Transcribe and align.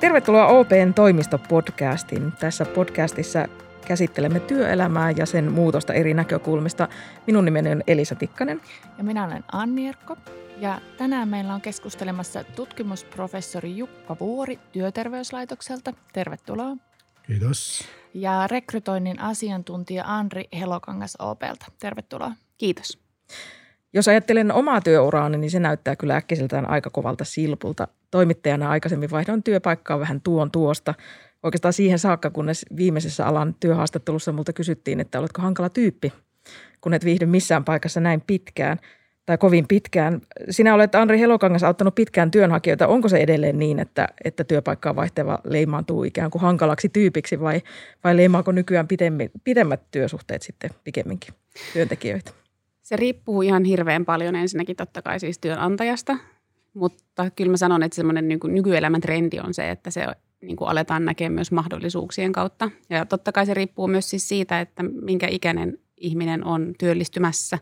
Tervetuloa 0.00 0.46
OPn 0.46 0.94
toimistopodcastiin. 0.94 2.32
Tässä 2.32 2.64
podcastissa 2.64 3.48
käsittelemme 3.86 4.40
työelämää 4.40 5.10
ja 5.10 5.26
sen 5.26 5.52
muutosta 5.52 5.92
eri 5.92 6.14
näkökulmista. 6.14 6.88
Minun 7.26 7.44
nimeni 7.44 7.70
on 7.70 7.82
Elisa 7.86 8.14
Tikkanen. 8.14 8.60
Ja 8.98 9.04
minä 9.04 9.24
olen 9.24 9.44
Anni 9.52 9.88
Erkko. 9.88 10.16
Ja 10.58 10.80
tänään 10.98 11.28
meillä 11.28 11.54
on 11.54 11.60
keskustelemassa 11.60 12.44
tutkimusprofessori 12.44 13.76
Jukka 13.76 14.16
Vuori 14.20 14.58
Työterveyslaitokselta. 14.72 15.92
Tervetuloa. 16.12 16.76
Kiitos. 17.22 17.84
Ja 18.14 18.46
rekrytoinnin 18.46 19.20
asiantuntija 19.20 20.04
Andri 20.06 20.44
Helokangas 20.58 21.16
OPlta. 21.18 21.66
Tervetuloa. 21.78 22.32
Kiitos. 22.58 22.98
Jos 23.92 24.08
ajattelen 24.08 24.52
omaa 24.52 24.80
työuraani, 24.80 25.38
niin 25.38 25.50
se 25.50 25.60
näyttää 25.60 25.96
kyllä 25.96 26.16
äkkiseltään 26.16 26.70
aika 26.70 26.90
kovalta 26.90 27.24
silpulta. 27.24 27.88
Toimittajana 28.10 28.70
aikaisemmin 28.70 29.10
vaihdoin 29.10 29.42
työpaikkaa 29.42 30.00
vähän 30.00 30.20
tuon 30.20 30.50
tuosta. 30.50 30.94
Oikeastaan 31.42 31.72
siihen 31.72 31.98
saakka, 31.98 32.30
kunnes 32.30 32.66
viimeisessä 32.76 33.26
alan 33.26 33.54
työhaastattelussa 33.60 34.32
multa 34.32 34.52
kysyttiin, 34.52 35.00
että 35.00 35.18
oletko 35.18 35.42
hankala 35.42 35.68
tyyppi, 35.68 36.12
kun 36.80 36.94
et 36.94 37.04
viihdy 37.04 37.26
missään 37.26 37.64
paikassa 37.64 38.00
näin 38.00 38.22
pitkään 38.26 38.78
tai 39.26 39.38
kovin 39.38 39.68
pitkään. 39.68 40.20
Sinä 40.50 40.74
olet 40.74 40.94
Andri 40.94 41.18
Helokangas 41.18 41.62
auttanut 41.62 41.94
pitkään 41.94 42.30
työnhakijoita. 42.30 42.86
Onko 42.86 43.08
se 43.08 43.18
edelleen 43.18 43.58
niin, 43.58 43.78
että, 43.78 44.08
että 44.24 44.44
työpaikkaa 44.44 44.96
vaihteva 44.96 45.38
leimaantuu 45.44 46.04
ikään 46.04 46.30
kuin 46.30 46.42
hankalaksi 46.42 46.88
tyypiksi 46.88 47.40
vai, 47.40 47.62
vai 48.04 48.16
leimaako 48.16 48.52
nykyään 48.52 48.88
pidemmät 49.44 49.80
työsuhteet 49.90 50.42
sitten 50.42 50.70
pikemminkin 50.84 51.34
työntekijöitä? 51.72 52.30
Se 52.82 52.96
riippuu 52.96 53.42
ihan 53.42 53.64
hirveän 53.64 54.04
paljon 54.04 54.36
ensinnäkin 54.36 54.76
totta 54.76 55.02
kai 55.02 55.20
siis 55.20 55.38
työnantajasta, 55.38 56.16
mutta 56.74 57.30
kyllä 57.30 57.50
mä 57.50 57.56
sanon, 57.56 57.82
että 57.82 57.96
semmoinen 57.96 58.28
niin 58.28 58.40
nykyelämän 58.44 59.00
trendi 59.00 59.40
on 59.40 59.54
se, 59.54 59.70
että 59.70 59.90
se 59.90 60.06
niin 60.42 60.56
kuin 60.56 60.68
aletaan 60.68 61.04
näkemään 61.04 61.32
myös 61.32 61.52
mahdollisuuksien 61.52 62.32
kautta. 62.32 62.70
Ja 62.90 63.06
totta 63.06 63.32
kai 63.32 63.46
se 63.46 63.54
riippuu 63.54 63.86
myös 63.88 64.10
siis 64.10 64.28
siitä, 64.28 64.60
että 64.60 64.82
minkä 64.82 65.28
ikäinen 65.30 65.78
ihminen 65.96 66.44
on 66.44 66.72
työllistymässä. 66.78 67.58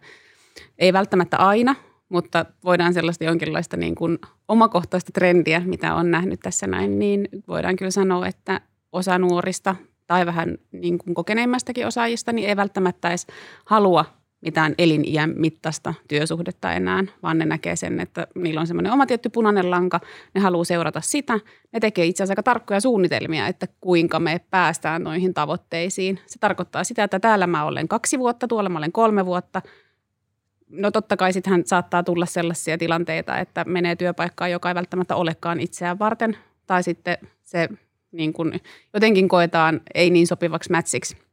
Ei 0.78 0.92
välttämättä 0.92 1.36
aina, 1.36 1.74
mutta 2.08 2.46
voidaan 2.64 2.94
sellaista 2.94 3.24
jonkinlaista 3.24 3.76
niin 3.76 3.94
kuin 3.94 4.18
omakohtaista 4.48 5.12
trendiä, 5.12 5.62
mitä 5.64 5.94
on 5.94 6.10
nähnyt 6.10 6.40
tässä 6.40 6.66
näin, 6.66 6.98
niin 6.98 7.28
voidaan 7.48 7.76
kyllä 7.76 7.90
sanoa, 7.90 8.26
että 8.26 8.60
osa 8.92 9.18
nuorista 9.18 9.76
tai 10.06 10.26
vähän 10.26 10.58
niin 10.72 10.98
kuin 10.98 11.14
kokeneimmastakin 11.14 11.86
osaajista 11.86 12.32
niin 12.32 12.48
ei 12.48 12.56
välttämättä 12.56 13.08
edes 13.08 13.26
halua 13.64 14.04
mitään 14.40 14.74
eliniän 14.78 15.34
mittaista 15.36 15.94
työsuhdetta 16.08 16.72
enää, 16.72 17.04
vaan 17.22 17.38
ne 17.38 17.44
näkee 17.44 17.76
sen, 17.76 18.00
että 18.00 18.26
niillä 18.34 18.60
on 18.60 18.66
semmoinen 18.66 18.92
oma 18.92 19.06
tietty 19.06 19.28
punainen 19.28 19.70
lanka, 19.70 20.00
ne 20.34 20.40
haluaa 20.40 20.64
seurata 20.64 21.00
sitä. 21.00 21.40
Ne 21.72 21.80
tekee 21.80 22.06
itse 22.06 22.22
asiassa 22.22 22.32
aika 22.32 22.42
tarkkoja 22.42 22.80
suunnitelmia, 22.80 23.46
että 23.46 23.68
kuinka 23.80 24.20
me 24.20 24.40
päästään 24.50 25.02
noihin 25.02 25.34
tavoitteisiin. 25.34 26.18
Se 26.26 26.38
tarkoittaa 26.38 26.84
sitä, 26.84 27.04
että 27.04 27.20
täällä 27.20 27.46
mä 27.46 27.64
olen 27.64 27.88
kaksi 27.88 28.18
vuotta, 28.18 28.48
tuolla 28.48 28.68
mä 28.68 28.78
olen 28.78 28.92
kolme 28.92 29.26
vuotta. 29.26 29.62
No 30.68 30.90
totta 30.90 31.16
kai 31.16 31.32
sittenhän 31.32 31.62
saattaa 31.66 32.02
tulla 32.02 32.26
sellaisia 32.26 32.78
tilanteita, 32.78 33.38
että 33.38 33.64
menee 33.64 33.96
työpaikkaan, 33.96 34.50
joka 34.50 34.68
ei 34.68 34.74
välttämättä 34.74 35.16
olekaan 35.16 35.60
itseään 35.60 35.98
varten, 35.98 36.36
tai 36.66 36.82
sitten 36.82 37.18
se 37.44 37.68
niin 38.12 38.32
kuin 38.32 38.60
jotenkin 38.94 39.28
koetaan 39.28 39.80
ei 39.94 40.10
niin 40.10 40.26
sopivaksi 40.26 40.70
mätsiksi– 40.70 41.16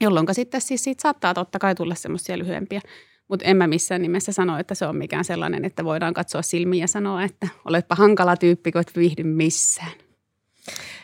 jolloin 0.00 0.26
sitten 0.32 0.60
siis 0.60 0.84
siitä 0.84 1.02
saattaa 1.02 1.34
totta 1.34 1.58
kai 1.58 1.74
tulla 1.74 1.94
semmoisia 1.94 2.38
lyhyempiä. 2.38 2.80
Mutta 3.28 3.46
en 3.46 3.56
mä 3.56 3.66
missään 3.66 4.02
nimessä 4.02 4.32
sano, 4.32 4.58
että 4.58 4.74
se 4.74 4.86
on 4.86 4.96
mikään 4.96 5.24
sellainen, 5.24 5.64
että 5.64 5.84
voidaan 5.84 6.14
katsoa 6.14 6.42
silmiä 6.42 6.84
ja 6.84 6.88
sanoa, 6.88 7.22
että 7.22 7.48
oletpa 7.64 7.94
hankala 7.94 8.36
tyyppi, 8.36 8.72
kun 8.72 8.80
et 8.80 8.92
viihdy 8.96 9.22
missään. 9.22 9.92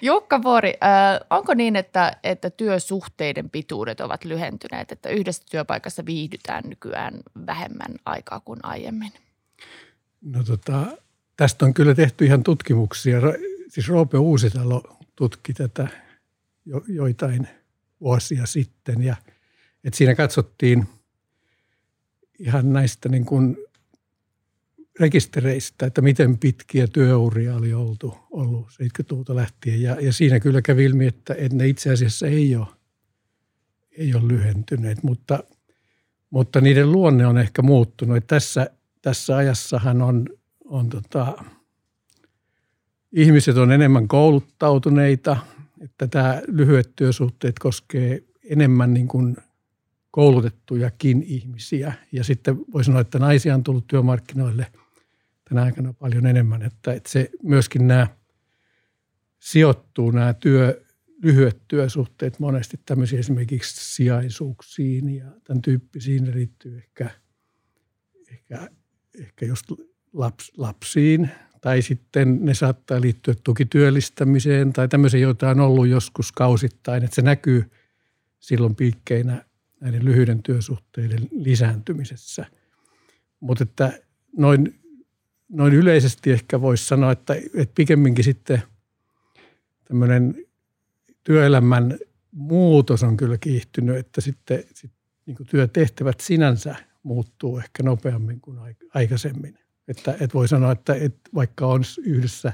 Jukka 0.02 0.42
Vuori, 0.42 0.74
äh, 0.84 1.26
onko 1.30 1.54
niin, 1.54 1.76
että, 1.76 2.16
että 2.24 2.50
työsuhteiden 2.50 3.50
pituudet 3.50 4.00
ovat 4.00 4.24
lyhentyneet, 4.24 4.92
että 4.92 5.08
yhdessä 5.08 5.42
työpaikassa 5.50 6.06
viihdytään 6.06 6.64
nykyään 6.66 7.14
vähemmän 7.46 7.94
aikaa 8.04 8.40
kuin 8.40 8.60
aiemmin? 8.62 9.12
No 10.22 10.42
tota, 10.42 10.86
tästä 11.36 11.64
on 11.64 11.74
kyllä 11.74 11.94
tehty 11.94 12.24
ihan 12.24 12.42
tutkimuksia. 12.42 13.20
Siis 13.68 13.88
Roope 13.88 14.18
Uusitalo 14.18 14.82
tutki 15.16 15.52
tätä 15.52 15.88
jo, 16.64 16.82
joitain– 16.88 17.48
vuosia 18.00 18.46
sitten. 18.46 19.02
Ja, 19.02 19.16
et 19.84 19.94
siinä 19.94 20.14
katsottiin 20.14 20.86
ihan 22.38 22.72
näistä 22.72 23.08
niin 23.08 23.24
kuin 23.24 23.56
rekistereistä, 25.00 25.86
että 25.86 26.00
miten 26.00 26.38
pitkiä 26.38 26.86
työuria 26.86 27.56
oli 27.56 27.74
oltu, 27.74 28.18
ollut 28.30 28.66
70-luvulta 28.68 29.36
lähtien. 29.36 29.82
Ja, 29.82 30.00
ja 30.00 30.12
siinä 30.12 30.40
kyllä 30.40 30.62
kävi 30.62 30.84
ilmi, 30.84 31.06
että, 31.06 31.34
että 31.38 31.56
ne 31.56 31.68
itse 31.68 31.92
asiassa 31.92 32.26
ei 32.26 32.56
ole, 32.56 32.66
ei 33.98 34.14
ole 34.14 34.28
lyhentyneet, 34.28 35.02
mutta, 35.02 35.44
mutta 36.30 36.60
niiden 36.60 36.92
luonne 36.92 37.26
on 37.26 37.38
ehkä 37.38 37.62
muuttunut. 37.62 38.16
Että 38.16 38.34
tässä, 38.36 38.70
tässä 39.02 39.36
ajassahan 39.36 40.02
on, 40.02 40.28
on 40.64 40.88
tota, 40.88 41.44
ihmiset 43.12 43.56
on 43.56 43.72
enemmän 43.72 44.08
kouluttautuneita– 44.08 45.36
että 45.80 46.06
tämä 46.06 46.42
lyhyet 46.48 46.92
työsuhteet 46.96 47.58
koskee 47.58 48.22
enemmän 48.44 48.94
niin 48.94 49.08
kuin 49.08 49.36
koulutettujakin 50.10 51.22
ihmisiä. 51.22 51.92
Ja 52.12 52.24
sitten 52.24 52.56
voi 52.72 52.84
sanoa, 52.84 53.00
että 53.00 53.18
naisia 53.18 53.54
on 53.54 53.64
tullut 53.64 53.86
työmarkkinoille 53.86 54.66
tänä 55.48 55.62
aikana 55.62 55.92
paljon 55.92 56.26
enemmän, 56.26 56.62
että, 56.62 56.92
että 56.92 57.10
se 57.10 57.30
myöskin 57.42 57.88
nämä 57.88 58.06
sijoittuu 59.40 60.10
nämä 60.10 60.34
työ, 60.34 60.84
lyhyet 61.22 61.62
työsuhteet 61.68 62.38
monesti 62.38 62.80
tämmöisiin 62.86 63.20
esimerkiksi 63.20 63.94
sijaisuuksiin 63.94 65.16
ja 65.16 65.24
tämän 65.44 65.62
tyyppisiin 65.62 66.34
liittyy 66.34 66.76
ehkä, 66.78 67.10
ehkä, 68.32 68.68
ehkä 69.18 69.46
just 69.46 69.66
laps, 70.12 70.52
lapsiin 70.56 71.30
tai 71.66 71.82
sitten 71.82 72.38
ne 72.44 72.54
saattaa 72.54 73.00
liittyä 73.00 73.34
tukityöllistämiseen 73.44 74.72
tai 74.72 74.88
tämmöiseen, 74.88 75.22
joita 75.22 75.50
on 75.50 75.60
ollut 75.60 75.88
joskus 75.88 76.32
kausittain, 76.32 77.04
että 77.04 77.14
se 77.14 77.22
näkyy 77.22 77.70
silloin 78.40 78.74
piikkeinä 78.74 79.44
näiden 79.80 80.04
lyhyiden 80.04 80.42
työsuhteiden 80.42 81.28
lisääntymisessä. 81.30 82.46
Mutta 83.40 83.64
että 83.64 83.98
noin, 84.36 84.80
noin 85.48 85.72
yleisesti 85.72 86.32
ehkä 86.32 86.60
voisi 86.60 86.86
sanoa, 86.86 87.12
että, 87.12 87.34
että 87.54 87.74
pikemminkin 87.74 88.24
sitten 88.24 88.62
tämmöinen 89.84 90.44
työelämän 91.24 91.98
muutos 92.32 93.02
on 93.02 93.16
kyllä 93.16 93.38
kiihtynyt, 93.38 93.96
että 93.96 94.20
sitten 94.20 94.64
sit, 94.74 94.92
niin 95.26 95.36
työtehtävät 95.50 96.20
sinänsä 96.20 96.76
muuttuu 97.02 97.58
ehkä 97.58 97.82
nopeammin 97.82 98.40
kuin 98.40 98.58
aikaisemmin. 98.94 99.65
Että, 99.88 100.12
että 100.12 100.34
voi 100.34 100.48
sanoa, 100.48 100.72
että, 100.72 100.94
että 100.94 101.30
vaikka 101.34 101.66
on 101.66 101.82
yhdessä 102.04 102.52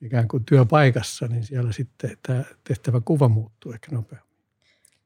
ikään 0.00 0.28
kuin 0.28 0.44
työpaikassa, 0.44 1.26
niin 1.26 1.44
siellä 1.44 1.72
sitten 1.72 2.16
tämä 2.26 2.44
tehtävä 2.64 3.00
kuva 3.04 3.28
muuttuu 3.28 3.72
ehkä 3.72 3.88
nopeammin. 3.92 4.32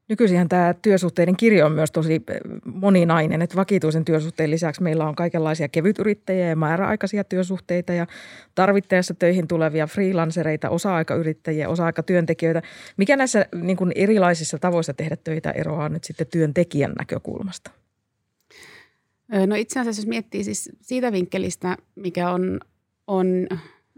Nykyisinhän 0.09 0.49
tämä 0.49 0.75
työsuhteiden 0.81 1.37
kirjo 1.37 1.65
on 1.65 1.71
myös 1.71 1.91
tosi 1.91 2.13
eh, 2.13 2.39
moninainen, 2.65 3.41
että 3.41 3.55
vakituisen 3.55 4.05
työsuhteen 4.05 4.51
lisäksi 4.51 4.83
meillä 4.83 5.07
on 5.07 5.15
kaikenlaisia 5.15 5.67
kevytyrittäjiä 5.67 6.47
ja 6.47 6.55
määräaikaisia 6.55 7.23
työsuhteita 7.23 7.93
ja 7.93 8.07
tarvittaessa 8.55 9.13
töihin 9.13 9.47
tulevia 9.47 9.87
freelancereita, 9.87 10.69
osa-aikayrittäjiä, 10.69 11.69
osa-aikatyöntekijöitä. 11.69 12.61
Mikä 12.97 13.15
näissä 13.15 13.45
niin 13.61 13.77
kuin 13.77 13.91
erilaisissa 13.95 14.59
tavoissa 14.59 14.93
tehdä 14.93 15.17
töitä 15.23 15.51
eroaa 15.51 15.89
nyt 15.89 16.03
sitten 16.03 16.27
työntekijän 16.27 16.93
näkökulmasta? 16.99 17.71
No 19.47 19.55
itse 19.55 19.79
asiassa 19.79 20.01
jos 20.01 20.07
miettii 20.07 20.43
siis 20.43 20.69
siitä 20.81 21.11
vinkkelistä, 21.11 21.77
mikä 21.95 22.29
on, 22.31 22.59
on 23.07 23.47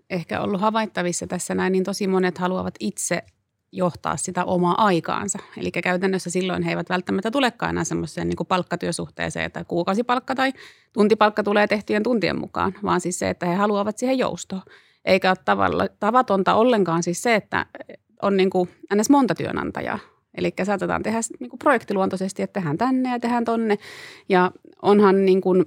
ehkä 0.10 0.42
ollut 0.42 0.62
havaittavissa 0.62 1.28
tässä 1.28 1.56
näin, 1.56 1.72
niin 1.72 1.84
tosi 1.84 2.08
monet 2.08 2.38
haluavat 2.38 2.76
itse 2.80 3.24
johtaa 3.72 4.18
sitä 4.18 4.46
omaa 4.46 4.86
aikaansa. 4.86 5.40
Eli 5.58 5.72
käytännössä 5.72 6.30
silloin 6.30 6.64
he 6.64 6.70
eivät 6.70 6.90
välttämättä 6.90 7.32
tulekaan 7.32 7.70
enää 7.70 7.84
semmoiseen 7.84 8.28
niin 8.30 8.48
palkktyösuhteeseen, 8.48 9.46
että 9.46 9.64
kuukausipalkka 9.64 10.36
tai 10.36 10.54
tuntipalkka 10.94 11.44
tulee 11.44 11.68
tehtyjen 11.68 12.04
tuntien 12.04 12.40
mukaan, 12.40 12.74
vaan 12.84 13.02
siis 13.02 13.20
se, 13.20 13.30
että 13.30 13.46
he 13.46 13.56
haluavat 13.56 13.98
siihen 13.98 14.18
joustoa. 14.18 14.62
Eikä 15.06 15.30
ole 15.30 15.38
tavalla, 15.46 15.88
tavatonta 16.00 16.54
ollenkaan 16.54 17.04
siis 17.04 17.22
se, 17.22 17.36
että 17.36 17.66
on 18.22 18.38
niin 18.38 18.50
kuin 18.50 18.70
monta 19.10 19.36
työnantajaa. 19.36 20.00
Eli 20.40 20.54
saatetaan 20.64 21.04
tehdä 21.04 21.20
niin 21.40 21.50
kuin 21.50 21.60
projektiluontoisesti, 21.60 22.42
että 22.42 22.60
tehdään 22.60 22.78
tänne 22.78 23.12
ja 23.12 23.20
tehdään 23.20 23.46
tonne. 23.46 23.78
Ja 24.30 24.52
onhan 24.82 25.26
niin 25.26 25.42
kuin 25.42 25.66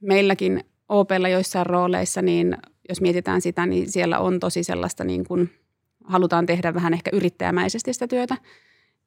meilläkin 0.00 0.64
OPlla 0.88 1.28
joissain 1.28 1.66
rooleissa, 1.66 2.22
niin 2.22 2.56
jos 2.88 3.00
mietitään 3.00 3.40
sitä, 3.40 3.66
niin 3.66 3.90
siellä 3.90 4.18
on 4.18 4.40
tosi 4.40 4.62
sellaista 4.62 5.04
niin 5.04 5.24
kuin, 5.26 5.50
halutaan 6.04 6.46
tehdä 6.46 6.74
vähän 6.74 6.94
ehkä 6.94 7.10
yrittäjämäisesti 7.12 7.92
sitä 7.92 8.08
työtä. 8.08 8.36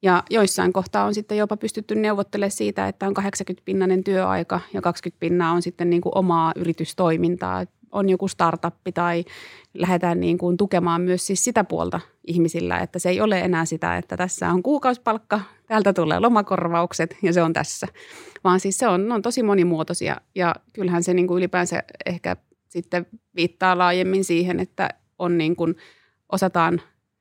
Ja 0.02 0.22
joissain 0.30 0.72
kohtaa 0.72 1.04
on 1.04 1.14
sitten 1.14 1.38
jopa 1.38 1.56
pystytty 1.56 1.94
neuvottelemaan 1.94 2.50
siitä, 2.50 2.88
että 2.88 3.06
on 3.06 3.14
80-pinnainen 3.18 4.04
työaika 4.04 4.60
ja 4.72 4.80
20 4.80 5.20
pinnaa 5.20 5.52
on 5.52 5.62
sitten 5.62 5.90
niin 5.90 6.02
kuin 6.02 6.12
omaa 6.14 6.52
yritystoimintaa. 6.56 7.64
On 7.92 8.08
joku 8.08 8.28
startuppi 8.28 8.92
tai 8.92 9.24
lähdetään 9.74 10.20
niin 10.20 10.38
kuin 10.38 10.56
tukemaan 10.56 11.00
myös 11.00 11.26
siis 11.26 11.44
sitä 11.44 11.64
puolta 11.64 12.00
ihmisillä, 12.26 12.78
että 12.78 12.98
se 12.98 13.08
ei 13.08 13.20
ole 13.20 13.40
enää 13.40 13.64
sitä, 13.64 13.96
että 13.96 14.16
tässä 14.16 14.50
on 14.50 14.62
kuukausipalkka, 14.62 15.40
täältä 15.66 15.92
tulee 15.92 16.20
lomakorvaukset 16.20 17.16
ja 17.22 17.32
se 17.32 17.42
on 17.42 17.52
tässä. 17.52 17.86
Vaan 18.44 18.60
siis 18.60 18.78
se 18.78 18.88
on, 18.88 19.12
on 19.12 19.22
tosi 19.22 19.42
monimuotoisia 19.42 20.16
ja 20.34 20.54
kyllähän 20.72 21.02
se 21.02 21.14
niin 21.14 21.26
kuin 21.26 21.38
ylipäänsä 21.38 21.82
ehkä 22.06 22.36
sitten 22.68 23.06
viittaa 23.36 23.78
laajemmin 23.78 24.24
siihen, 24.24 24.60
että 24.60 24.88
on 25.18 25.38
niin 25.38 25.56
kuin, 25.56 25.74
osataan 26.32 26.80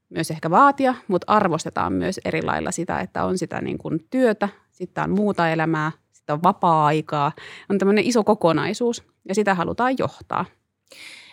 myös 0.09 0.31
ehkä 0.31 0.49
vaatia, 0.49 0.95
mutta 1.07 1.33
arvostetaan 1.33 1.93
myös 1.93 2.19
eri 2.25 2.41
lailla 2.41 2.71
sitä, 2.71 2.99
että 2.99 3.25
on 3.25 3.37
sitä 3.37 3.61
niin 3.61 3.77
kuin 3.77 4.07
työtä, 4.09 4.49
sitten 4.71 5.03
on 5.03 5.09
muuta 5.09 5.49
elämää, 5.49 5.91
sitten 6.11 6.33
on 6.33 6.43
vapaa-aikaa. 6.43 7.31
On 7.69 7.77
tämmöinen 7.77 8.03
iso 8.03 8.23
kokonaisuus 8.23 9.03
ja 9.27 9.35
sitä 9.35 9.55
halutaan 9.55 9.95
johtaa. 9.97 10.45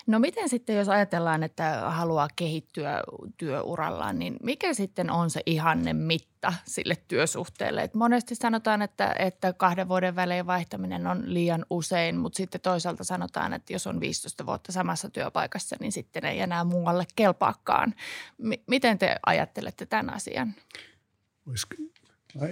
No 0.09 0.19
miten 0.19 0.49
sitten, 0.49 0.75
jos 0.75 0.89
ajatellaan, 0.89 1.43
että 1.43 1.81
haluaa 1.89 2.27
kehittyä 2.35 3.03
työurallaan, 3.37 4.19
niin 4.19 4.37
mikä 4.43 4.73
sitten 4.73 5.09
on 5.09 5.29
se 5.29 5.41
ihanne 5.45 5.93
mitta 5.93 6.53
sille 6.65 6.97
työsuhteelle? 7.07 7.83
Et 7.83 7.93
monesti 7.93 8.35
sanotaan, 8.35 8.81
että, 8.81 9.15
että 9.19 9.53
kahden 9.53 9.89
vuoden 9.89 10.15
välein 10.15 10.47
vaihtaminen 10.47 11.07
on 11.07 11.33
liian 11.33 11.65
usein, 11.69 12.17
mutta 12.17 12.37
sitten 12.37 12.61
toisaalta 12.61 13.03
sanotaan, 13.03 13.53
että 13.53 13.73
jos 13.73 13.87
on 13.87 13.99
15 13.99 14.45
vuotta 14.45 14.71
samassa 14.71 15.09
työpaikassa, 15.09 15.75
niin 15.79 15.91
sitten 15.91 16.25
ei 16.25 16.39
enää 16.39 16.63
muualle 16.63 17.05
kelpaakaan. 17.15 17.93
M- 18.37 18.63
miten 18.67 18.97
te 18.97 19.15
ajattelette 19.25 19.85
tämän 19.85 20.13
asian? 20.15 20.53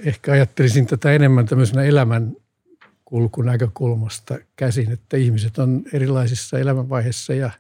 Ehkä 0.06 0.31
ajattelisin 0.31 0.88
tätä 0.88 1.12
enemmän 1.12 1.45
tämmöisenä 1.45 1.83
elämän 1.83 2.36
kulkunäkökulmasta 3.07 4.38
käsin, 4.56 4.92
että 4.92 5.18
ihmiset 5.18 5.57
on 5.57 5.83
erilaisissa 5.94 6.59
elämänvaiheissa 6.59 7.33
ja, 7.33 7.51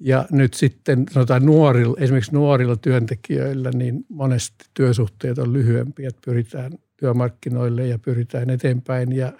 ja 0.00 0.26
nyt 0.30 0.54
sitten 0.54 1.06
sanotaan 1.10 1.46
nuorilla, 1.46 1.96
esimerkiksi 2.00 2.32
nuorilla 2.32 2.76
työntekijöillä, 2.76 3.70
niin 3.74 4.06
monesti 4.08 4.64
työsuhteet 4.74 5.38
on 5.38 5.52
lyhyempiä, 5.52 6.08
että 6.08 6.20
pyritään 6.24 6.72
työmarkkinoille 6.96 7.86
ja 7.86 7.98
pyritään 7.98 8.50
eteenpäin 8.50 9.12
ja, 9.12 9.32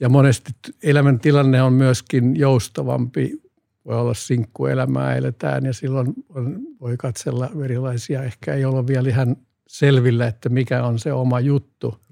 ja 0.00 0.08
monesti 0.08 0.52
elämäntilanne 0.82 1.62
on 1.62 1.72
myöskin 1.72 2.36
joustavampi, 2.36 3.42
voi 3.84 4.00
olla 4.00 4.14
sinkkuelämää 4.14 5.16
eletään 5.16 5.66
ja 5.66 5.72
silloin 5.72 6.14
on, 6.28 6.60
voi 6.80 6.96
katsella 6.96 7.50
erilaisia, 7.64 8.22
ehkä 8.22 8.54
ei 8.54 8.64
olla 8.64 8.86
vielä 8.86 9.08
ihan 9.08 9.36
selvillä, 9.66 10.26
että 10.26 10.48
mikä 10.48 10.84
on 10.84 10.98
se 10.98 11.12
oma 11.12 11.40
juttu– 11.40 11.94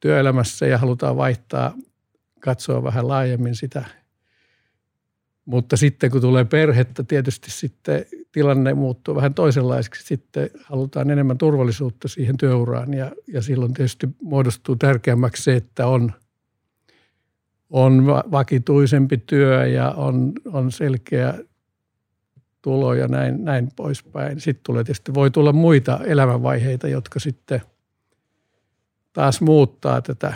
työelämässä 0.00 0.66
ja 0.66 0.78
halutaan 0.78 1.16
vaihtaa, 1.16 1.74
katsoa 2.40 2.82
vähän 2.82 3.08
laajemmin 3.08 3.54
sitä. 3.54 3.84
Mutta 5.44 5.76
sitten 5.76 6.10
kun 6.10 6.20
tulee 6.20 6.44
perhettä, 6.44 7.02
tietysti 7.02 7.50
sitten 7.50 8.04
tilanne 8.32 8.74
muuttuu 8.74 9.14
vähän 9.14 9.34
toisenlaiseksi. 9.34 10.06
Sitten 10.06 10.50
halutaan 10.64 11.10
enemmän 11.10 11.38
turvallisuutta 11.38 12.08
siihen 12.08 12.36
työuraan 12.36 12.94
ja, 12.94 13.12
ja 13.26 13.42
silloin 13.42 13.74
tietysti 13.74 14.08
muodostuu 14.22 14.76
tärkeämmäksi 14.76 15.42
se, 15.42 15.56
että 15.56 15.86
on, 15.86 16.12
on 17.70 18.06
vakituisempi 18.06 19.16
työ 19.16 19.66
ja 19.66 19.90
on, 19.90 20.32
on 20.52 20.72
selkeä 20.72 21.34
tulo 22.62 22.94
ja 22.94 23.08
näin, 23.08 23.44
näin 23.44 23.68
poispäin. 23.76 24.40
Sitten 24.40 24.64
tulee 24.64 24.84
tietysti, 24.84 25.14
voi 25.14 25.30
tulla 25.30 25.52
muita 25.52 26.00
elämänvaiheita, 26.04 26.88
jotka 26.88 27.20
sitten– 27.20 27.62
taas 29.20 29.40
muuttaa 29.40 30.02
tätä 30.02 30.34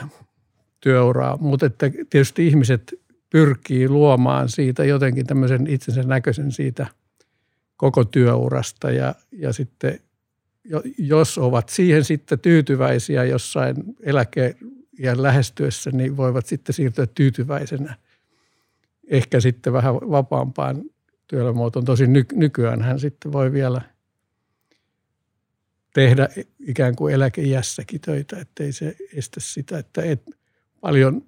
työuraa. 0.80 1.36
Mutta 1.36 1.66
että 1.66 1.90
tietysti 2.10 2.46
ihmiset 2.46 2.94
pyrkii 3.30 3.88
luomaan 3.88 4.48
siitä 4.48 4.84
jotenkin 4.84 5.26
tämmöisen 5.26 5.66
itsensä 5.66 6.02
näköisen 6.02 6.52
siitä 6.52 6.86
koko 7.76 8.04
työurasta 8.04 8.90
ja, 8.90 9.14
ja 9.32 9.52
sitten 9.52 10.00
jos 10.98 11.38
ovat 11.38 11.68
siihen 11.68 12.04
sitten 12.04 12.38
tyytyväisiä 12.38 13.24
jossain 13.24 13.76
eläkeiän 14.02 15.22
lähestyessä, 15.22 15.90
niin 15.90 16.16
voivat 16.16 16.46
sitten 16.46 16.74
siirtyä 16.74 17.06
tyytyväisenä 17.06 17.96
ehkä 19.08 19.40
sitten 19.40 19.72
vähän 19.72 19.94
vapaampaan 19.94 20.82
työelämämuotoon. 21.26 21.84
Tosin 21.84 22.12
ny, 22.12 22.24
nykyään 22.32 22.82
hän 22.82 23.00
sitten 23.00 23.32
voi 23.32 23.52
vielä– 23.52 23.80
tehdä 25.94 26.28
ikään 26.60 26.96
kuin 26.96 27.14
eläkeiässäkin 27.14 28.00
töitä, 28.00 28.38
ettei 28.40 28.72
se 28.72 28.96
estä 29.14 29.40
sitä, 29.40 29.78
että 29.78 30.02
et, 30.02 30.22
paljon, 30.80 31.22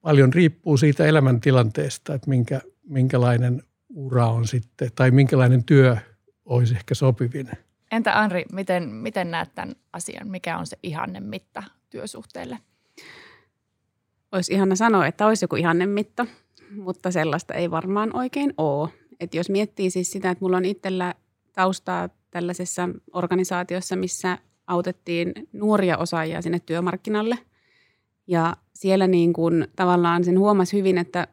paljon 0.00 0.32
riippuu 0.32 0.76
siitä 0.76 1.06
elämäntilanteesta, 1.06 2.14
että 2.14 2.28
minkä, 2.28 2.60
minkälainen 2.84 3.62
ura 3.94 4.26
on 4.26 4.48
sitten, 4.48 4.90
tai 4.94 5.10
minkälainen 5.10 5.64
työ 5.64 5.96
olisi 6.44 6.74
ehkä 6.74 6.94
sopivin. 6.94 7.50
Entä 7.92 8.20
Anri, 8.20 8.44
miten, 8.52 8.88
miten 8.88 9.30
näet 9.30 9.54
tämän 9.54 9.74
asian? 9.92 10.28
Mikä 10.28 10.58
on 10.58 10.66
se 10.66 10.78
ihanne 10.82 11.20
mitta 11.20 11.62
työsuhteelle? 11.90 12.58
Olisi 14.32 14.54
ihana 14.54 14.76
sanoa, 14.76 15.06
että 15.06 15.26
olisi 15.26 15.44
joku 15.44 15.56
ihanne 15.56 15.86
mitta, 15.86 16.26
mutta 16.76 17.10
sellaista 17.10 17.54
ei 17.54 17.70
varmaan 17.70 18.16
oikein 18.16 18.54
ole. 18.58 18.88
Et 19.20 19.34
jos 19.34 19.50
miettii 19.50 19.90
siis 19.90 20.12
sitä, 20.12 20.30
että 20.30 20.44
mulla 20.44 20.56
on 20.56 20.64
itsellä 20.64 21.14
taustaa 21.52 22.08
tällaisessa 22.30 22.88
organisaatiossa, 23.12 23.96
missä 23.96 24.38
autettiin 24.66 25.32
nuoria 25.52 25.98
osaajia 25.98 26.42
sinne 26.42 26.58
työmarkkinalle. 26.58 27.38
Ja 28.26 28.56
siellä 28.74 29.06
niin 29.06 29.32
kuin 29.32 29.68
tavallaan 29.76 30.24
sen 30.24 30.38
huomasi 30.38 30.78
hyvin, 30.78 30.98
että 30.98 31.28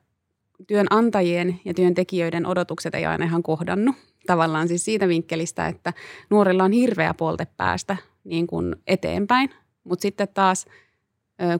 työnantajien 0.67 1.59
ja 1.65 1.73
työntekijöiden 1.73 2.45
odotukset 2.45 2.95
ei 2.95 3.05
aina 3.05 3.25
ihan 3.25 3.43
kohdannut. 3.43 3.95
Tavallaan 4.27 4.67
siis 4.67 4.85
siitä 4.85 5.07
vinkkelistä, 5.07 5.67
että 5.67 5.93
nuorilla 6.29 6.63
on 6.63 6.71
hirveä 6.71 7.13
polte 7.13 7.47
päästä 7.57 7.97
niin 8.23 8.47
kuin 8.47 8.75
eteenpäin. 8.87 9.49
Mutta 9.83 10.01
sitten 10.01 10.27
taas, 10.33 10.65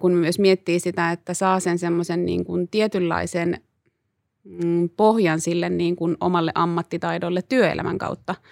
kun 0.01 0.11
myös 0.11 0.39
miettii 0.39 0.79
sitä, 0.79 1.11
että 1.11 1.33
saa 1.33 1.59
sen 1.59 1.79
semmoisen 1.79 2.25
niin 2.25 2.45
kuin 2.45 2.67
tietynlaisen 2.67 3.61
pohjan 4.97 5.39
sille 5.41 5.69
niin 5.69 5.95
kuin 5.95 6.17
omalle 6.21 6.51
ammattitaidolle 6.55 7.41
työelämän 7.41 7.97
kautta– 7.97 8.35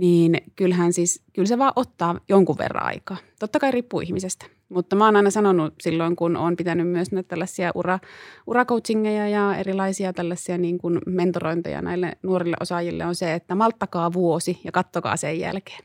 niin 0.00 0.40
kyllähän 0.56 0.92
siis, 0.92 1.22
kyllä 1.32 1.46
se 1.46 1.58
vaan 1.58 1.72
ottaa 1.76 2.20
jonkun 2.28 2.58
verran 2.58 2.86
aikaa. 2.86 3.16
Totta 3.38 3.58
kai 3.58 3.70
riippuu 3.70 4.00
ihmisestä. 4.00 4.46
Mutta 4.68 4.96
mä 4.96 5.04
oon 5.04 5.16
aina 5.16 5.30
sanonut 5.30 5.74
silloin, 5.80 6.16
kun 6.16 6.36
on 6.36 6.56
pitänyt 6.56 6.88
myös 6.88 7.12
näitä 7.12 7.28
tällaisia 7.28 7.72
ura, 7.74 7.98
uracoachingeja 8.46 9.28
ja 9.28 9.56
erilaisia 9.56 10.12
tällaisia 10.12 10.58
niin 10.58 10.78
kuin 10.78 10.98
mentorointeja 11.06 11.82
näille 11.82 12.12
nuorille 12.22 12.56
osaajille 12.60 13.06
on 13.06 13.14
se, 13.14 13.34
että 13.34 13.54
malttakaa 13.54 14.12
vuosi 14.12 14.60
ja 14.64 14.72
kattokaa 14.72 15.16
sen 15.16 15.38
jälkeen. 15.38 15.80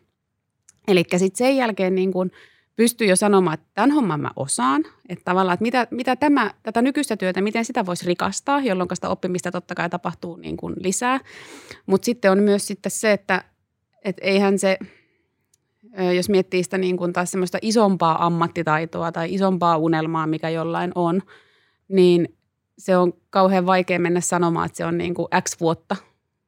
Eli 0.87 1.03
sitten 1.17 1.37
sen 1.37 1.57
jälkeen 1.57 1.95
niin 1.95 2.11
kuin 2.11 2.31
pystyy 2.75 3.07
jo 3.07 3.15
sanomaan, 3.15 3.53
että 3.53 3.67
tämän 3.73 3.91
homman 3.91 4.19
mä 4.19 4.31
osaan. 4.35 4.83
Että 5.09 5.25
tavallaan, 5.25 5.53
että 5.53 5.63
mitä, 5.63 5.87
mitä 5.91 6.15
tämä, 6.15 6.53
tätä 6.63 6.81
nykyistä 6.81 7.17
työtä, 7.17 7.41
miten 7.41 7.65
sitä 7.65 7.85
voisi 7.85 8.05
rikastaa, 8.05 8.59
jolloin 8.59 8.89
sitä 8.93 9.09
oppimista 9.09 9.51
totta 9.51 9.75
kai 9.75 9.89
tapahtuu 9.89 10.35
niin 10.35 10.57
kuin 10.57 10.75
lisää. 10.77 11.19
Mutta 11.85 12.05
sitten 12.05 12.31
on 12.31 12.39
myös 12.43 12.67
sitten 12.67 12.91
se, 12.91 13.11
että 13.11 13.43
et 14.05 14.17
eihän 14.21 14.59
se, 14.59 14.77
jos 16.15 16.29
miettii 16.29 16.63
sitä 16.63 16.77
niin 16.77 16.97
kuin 16.97 17.13
taas 17.13 17.31
semmoista 17.31 17.57
isompaa 17.61 18.25
ammattitaitoa 18.25 19.11
tai 19.11 19.33
isompaa 19.33 19.77
unelmaa, 19.77 20.27
mikä 20.27 20.49
jollain 20.49 20.91
on, 20.95 21.21
niin 21.87 22.37
se 22.77 22.97
on 22.97 23.13
kauhean 23.29 23.65
vaikea 23.65 23.99
mennä 23.99 24.21
sanomaan, 24.21 24.65
että 24.65 24.77
se 24.77 24.85
on 24.85 24.97
niin 24.97 25.13
kuin 25.13 25.27
X 25.41 25.59
vuotta. 25.59 25.95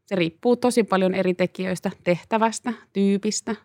Se 0.05 0.15
riippuu 0.15 0.55
tosi 0.55 0.83
paljon 0.83 1.13
eri 1.13 1.33
tekijöistä, 1.33 1.91
tehtävästä, 2.03 2.73
tyypistä. 2.93 3.55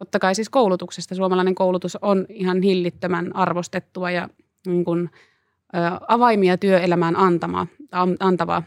Totta 0.00 0.18
kai 0.18 0.34
siis 0.34 0.48
koulutuksesta. 0.48 1.14
Suomalainen 1.14 1.54
koulutus 1.54 1.96
on 2.02 2.26
ihan 2.28 2.62
hillittömän 2.62 3.36
arvostettua 3.36 4.10
ja 4.10 4.28
niin 4.66 4.84
kuin, 4.84 5.10
avaimia 6.08 6.58
työelämään 6.58 7.16
antama, 7.16 7.66
antavaa. 8.20 8.62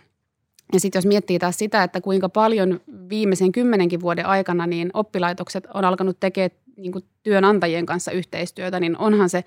Ja 0.74 0.80
sitten 0.80 0.98
jos 1.00 1.06
miettii 1.06 1.40
taas 1.40 1.58
sitä, 1.58 1.84
että 1.84 2.02
kuinka 2.02 2.30
paljon 2.30 2.82
viimeisen 3.10 3.52
kymmenenkin 3.52 4.02
vuoden 4.02 4.25
aikana 4.25 4.68
niin 4.68 4.90
oppilaitokset 4.94 5.68
on 5.74 5.86
alkanut 5.86 6.20
tekemään 6.20 6.52
niin 6.78 6.92
kuin 6.92 7.06
työnantajien 7.24 7.86
kanssa 7.86 8.12
yhteistyötä, 8.12 8.80
niin 8.80 8.98
onhan 8.98 9.30
se, 9.30 9.44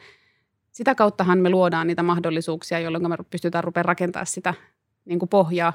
sitä 0.72 0.94
kauttahan 0.94 1.38
me 1.38 1.50
luodaan 1.50 1.86
niitä 1.86 2.02
mahdollisuuksia, 2.02 2.80
jolloin 2.80 3.08
me 3.08 3.16
pystytään 3.30 3.64
rupeamaan 3.64 3.88
rakentamaan 3.88 4.26
sitä 4.26 4.54
niin 5.04 5.18
kuin 5.18 5.28
pohjaa. 5.28 5.72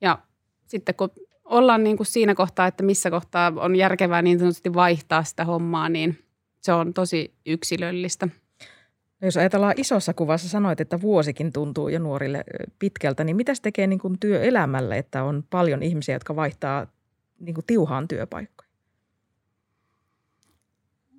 Ja 0.00 0.18
sitten 0.66 0.94
kun 0.94 1.10
ollaan 1.50 1.84
niin 1.84 1.96
kuin 1.96 2.06
siinä 2.06 2.34
kohtaa, 2.34 2.66
että 2.66 2.82
missä 2.82 3.10
kohtaa 3.10 3.52
on 3.56 3.76
järkevää 3.76 4.22
niin 4.22 4.38
sanotusti 4.38 4.74
vaihtaa 4.74 5.24
sitä 5.24 5.44
hommaa, 5.44 5.88
niin 5.88 6.18
se 6.60 6.72
on 6.72 6.94
tosi 6.94 7.34
yksilöllistä. 7.46 8.28
No 9.20 9.26
jos 9.26 9.36
ajatellaan 9.36 9.74
isossa 9.76 10.14
kuvassa, 10.14 10.48
sanoit, 10.48 10.80
että 10.80 11.00
vuosikin 11.00 11.52
tuntuu 11.52 11.88
jo 11.88 11.98
nuorille 11.98 12.44
pitkältä, 12.78 13.24
niin 13.24 13.36
mitä 13.36 13.54
se 13.54 13.62
tekee 13.62 13.86
niin 13.86 13.98
kuin 13.98 14.18
työelämälle, 14.18 14.98
että 14.98 15.24
on 15.24 15.44
paljon 15.50 15.82
ihmisiä, 15.82 16.14
jotka 16.14 16.36
vaihtaa 16.36 16.86
niin 17.40 17.54
kuin 17.54 17.64
tiuhaan 17.66 18.08
työpaikkoja? 18.08 18.70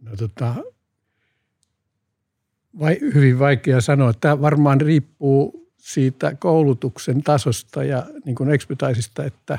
no 0.01 0.15
tota, 0.15 0.55
vai, 2.79 2.97
hyvin 3.01 3.39
vaikea 3.39 3.81
sanoa. 3.81 4.13
Tämä 4.13 4.41
varmaan 4.41 4.81
riippuu 4.81 5.71
siitä 5.77 6.35
koulutuksen 6.35 7.23
tasosta 7.23 7.83
ja 7.83 8.05
niin 8.25 8.35
kuin 8.35 8.49
että 9.25 9.57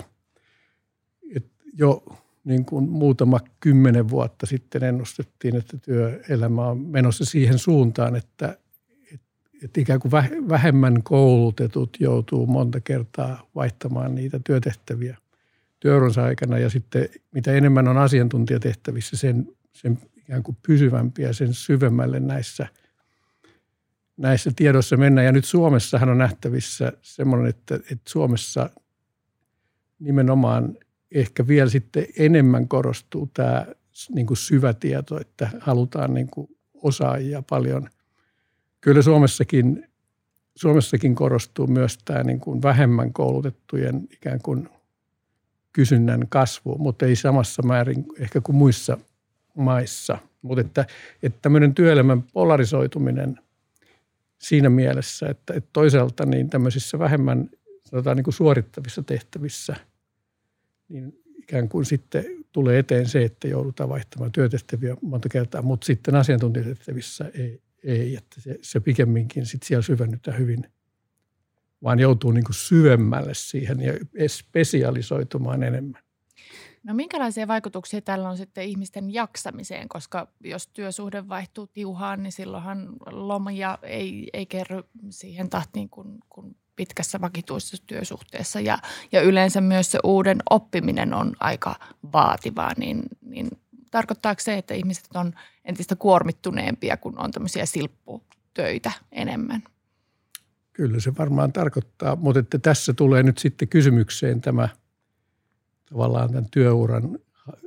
jo 1.73 2.05
niin 2.45 2.65
kuin 2.65 2.89
muutama 2.89 3.41
kymmenen 3.61 4.09
vuotta 4.09 4.47
sitten 4.47 4.83
ennustettiin, 4.85 5.57
että 5.57 5.79
työelämä 5.79 6.67
on 6.67 6.81
menossa 6.81 7.25
siihen 7.25 7.59
suuntaan, 7.59 8.17
että, 8.17 8.59
että 9.65 9.81
ikään 9.81 10.01
kuin 10.01 10.13
vähemmän 10.49 11.03
koulutetut 11.03 11.97
joutuu 12.01 12.47
monta 12.47 12.81
kertaa 12.81 13.51
vaihtamaan 13.55 14.15
niitä 14.15 14.41
työtehtäviä 14.45 15.17
työuransa 15.81 16.25
aikana 16.25 16.59
ja 16.59 16.71
sitten 16.71 17.09
mitä 17.33 17.53
enemmän 17.53 17.89
on 17.89 17.99
asiantuntijatehtävissä, 17.99 19.17
sen, 19.17 19.49
sen 19.73 19.99
ikään 20.17 20.43
kuin 20.43 20.57
pysyvämpiä, 20.67 21.33
sen 21.33 21.55
syvemmälle 21.55 22.21
näissä, 22.21 22.67
näissä 24.17 24.51
tiedoissa 24.57 24.97
mennään. 24.97 25.25
Ja 25.25 25.33
nyt 25.33 25.45
Suomessahan 25.45 26.09
on 26.09 26.19
nähtävissä 26.19 26.93
semmoinen, 27.03 27.47
että, 27.47 27.75
että 27.75 28.11
Suomessa 28.11 28.71
nimenomaan 29.99 30.77
ehkä 31.15 31.47
vielä 31.47 31.71
sitten 31.71 32.07
enemmän 32.19 32.69
korostuu 32.69 33.31
tämä 33.35 33.67
niin 34.15 34.27
kuin 34.27 34.37
syvä 34.37 34.75
tieto, 34.75 35.21
että 35.21 35.51
halutaan 35.61 36.15
niin 36.15 36.29
kuin 36.31 36.57
osaajia 36.75 37.43
paljon. 37.51 37.91
Kyllä 38.81 39.03
Suomessakin, 39.03 39.89
Suomessakin 40.55 41.15
korostuu 41.15 41.67
myös 41.67 41.99
tämä 42.05 42.23
niin 42.23 42.41
kuin 42.41 42.63
vähemmän 42.63 43.13
koulutettujen 43.13 44.09
ikään 44.11 44.41
kuin 44.43 44.69
kysynnän 45.73 46.27
kasvu, 46.29 46.79
mutta 46.79 47.07
ei 47.07 47.17
samassa 47.17 47.63
määrin 47.63 48.05
ehkä 48.19 48.41
kuin 48.41 48.57
muissa 48.57 48.99
maissa. 49.55 50.19
Mutta 50.43 50.61
että, 50.61 50.87
että 51.23 51.39
tämmöinen 51.43 51.75
työelämän 51.75 52.23
polarisoituminen 52.23 53.39
siinä 54.39 54.71
mielessä, 54.71 55.27
että, 55.27 55.55
että 55.55 55.71
toisaalta 55.73 56.27
niin 56.27 56.51
tämmöisissä 56.51 56.99
vähemmän 56.99 57.51
sanotaan 57.85 58.17
niin 58.17 58.25
kuin 58.25 58.35
suorittavissa 58.35 59.03
tehtävissä– 59.03 59.77
niin 60.93 61.23
ikään 61.37 61.69
kuin 61.69 61.85
sitten 61.85 62.25
tulee 62.53 62.79
eteen 62.79 63.09
se, 63.09 63.25
että 63.25 63.49
joudutaan 63.49 63.89
vaihtamaan 63.89 64.33
työtehtäviä 64.33 64.97
monta 65.03 65.29
kertaa, 65.29 65.63
mutta 65.63 65.85
sitten 65.85 66.15
asiantuntijatehtävissä 66.15 67.31
ei, 67.35 67.63
ei 67.85 68.17
että 68.17 68.41
se, 68.41 68.59
se 68.63 68.81
pikemminkin 68.81 69.47
sitten 69.47 69.67
siellä 69.67 69.83
syvennytään 69.83 70.39
hyvin, 70.39 70.67
vaan 71.83 71.99
joutuu 71.99 72.31
niin 72.31 72.45
kuin 72.45 72.55
syvemmälle 72.55 73.35
siihen 73.35 73.81
ja 73.81 73.93
spesialisoitumaan 74.29 75.63
enemmän. 75.63 76.03
No 76.85 76.95
minkälaisia 76.95 77.49
vaikutuksia 77.49 78.01
tällä 78.01 78.29
on 78.29 78.37
sitten 78.37 78.65
ihmisten 78.65 79.15
jaksamiseen, 79.15 79.89
koska 79.89 80.29
jos 80.45 80.67
työsuhde 80.69 81.29
vaihtuu 81.29 81.67
tiuhaan, 81.67 82.23
niin 82.23 82.33
silloinhan 82.33 82.89
lomia 83.07 83.79
ei, 83.83 84.31
ei 84.33 84.47
kerry 84.47 84.83
siihen 85.11 85.51
tahtiin, 85.51 85.89
kun, 85.89 86.19
kun 86.29 86.57
pitkässä 86.77 87.21
vakituisessa 87.21 87.85
työsuhteessa 87.87 88.61
ja, 88.61 88.79
ja 89.13 89.23
yleensä 89.23 89.61
myös 89.61 89.91
se 89.91 89.99
uuden 90.05 90.39
oppiminen 90.51 91.15
on 91.15 91.33
aika 91.41 91.75
vaativaa, 92.13 92.73
niin, 92.77 93.03
niin 93.21 93.49
tarkoittaako 93.91 94.41
se, 94.41 94.59
että 94.59 94.75
ihmiset 94.75 95.09
on 95.15 95.33
entistä 95.65 95.97
kuormittuneempia, 95.97 96.97
kun 96.97 97.19
on 97.19 97.31
tämmöisiä 97.31 97.67
silpputöitä 97.67 98.93
enemmän? 99.13 99.63
Kyllä 100.73 101.01
se 101.01 101.17
varmaan 101.19 101.53
tarkoittaa, 101.53 102.17
mutta 102.17 102.41
että 102.41 102.59
tässä 102.59 102.93
tulee 102.93 103.23
nyt 103.23 103.39
sitten 103.39 103.69
kysymykseen 103.69 104.41
tämä 104.41 104.69
tavallaan 105.91 106.29
tämän 106.29 106.51
työuran 106.51 107.19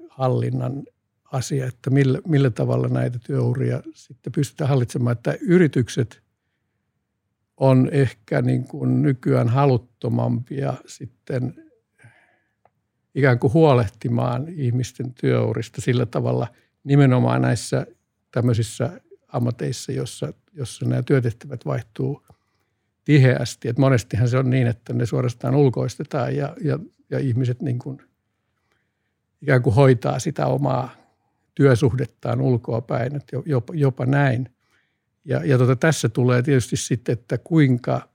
hallinnan 0.09 0.83
asia, 1.31 1.65
että 1.67 1.89
millä, 1.89 2.19
millä 2.27 2.49
tavalla 2.49 2.87
näitä 2.87 3.19
työuria 3.19 3.81
sitten 3.93 4.33
pystytään 4.33 4.69
hallitsemaan, 4.69 5.17
että 5.17 5.37
yritykset– 5.41 6.21
on 7.57 7.89
ehkä 7.91 8.41
niin 8.41 8.67
kuin 8.67 9.01
nykyään 9.01 9.49
haluttomampia 9.49 10.73
sitten 10.85 11.65
ikään 13.15 13.39
kuin 13.39 13.53
huolehtimaan 13.53 14.49
ihmisten 14.49 15.13
työurista 15.13 15.81
sillä 15.81 16.05
tavalla 16.05 16.47
nimenomaan 16.83 17.41
näissä 17.41 17.87
tämmöisissä 18.31 19.01
ammateissa, 19.27 19.91
jossa, 19.91 20.33
jossa 20.53 20.85
nämä 20.85 21.03
työtehtävät 21.03 21.65
vaihtuu 21.65 22.25
tiheästi. 23.05 23.67
Et 23.67 23.77
monestihan 23.77 24.29
se 24.29 24.37
on 24.37 24.49
niin, 24.49 24.67
että 24.67 24.93
ne 24.93 25.05
suorastaan 25.05 25.55
ulkoistetaan 25.55 26.35
ja, 26.35 26.55
ja, 26.63 26.79
ja 27.09 27.19
ihmiset 27.19 27.61
niin 27.61 27.79
kuin 27.79 27.97
ikään 29.41 29.61
kuin 29.61 29.75
hoitaa 29.75 30.19
sitä 30.19 30.47
omaa 30.47 30.89
työsuhdettaan 31.55 32.41
ulkoa 32.41 32.81
päin, 32.81 33.15
että 33.15 33.37
jopa, 33.45 33.73
jopa 33.75 34.05
näin. 34.05 34.54
Ja, 35.25 35.45
ja 35.45 35.57
tota, 35.57 35.75
tässä 35.75 36.09
tulee 36.09 36.41
tietysti 36.41 36.77
sitten, 36.77 37.13
että 37.13 37.37
kuinka 37.37 38.09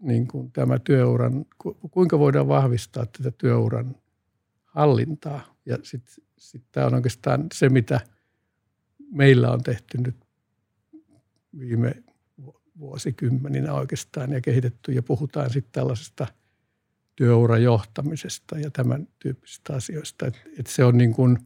niin 0.00 0.28
kuin 0.28 0.52
tämä 0.52 0.78
työuran, 0.78 1.46
kuinka 1.90 2.18
voidaan 2.18 2.48
vahvistaa 2.48 3.06
tätä 3.06 3.30
työuran 3.30 3.96
hallintaa. 4.64 5.56
Ja 5.66 5.78
sitten 5.82 6.24
sit 6.38 6.64
tämä 6.72 6.86
on 6.86 6.94
oikeastaan 6.94 7.46
se, 7.54 7.68
mitä 7.68 8.00
meillä 9.10 9.50
on 9.50 9.62
tehty 9.62 9.98
nyt 9.98 10.16
viime 11.58 12.02
vuosikymmeninä 12.78 13.74
oikeastaan 13.74 14.32
ja 14.32 14.40
kehitetty 14.40 14.92
ja 14.92 15.02
puhutaan 15.02 15.50
sitten 15.50 15.72
tällaisesta 15.72 16.26
työurajohtamisesta 17.16 18.58
ja 18.58 18.70
tämän 18.70 19.08
tyyppisistä 19.18 19.74
asioista. 19.74 20.26
Että 20.26 20.40
et 20.58 20.66
se 20.66 20.84
on 20.84 20.98
niin 20.98 21.12
kuin 21.12 21.38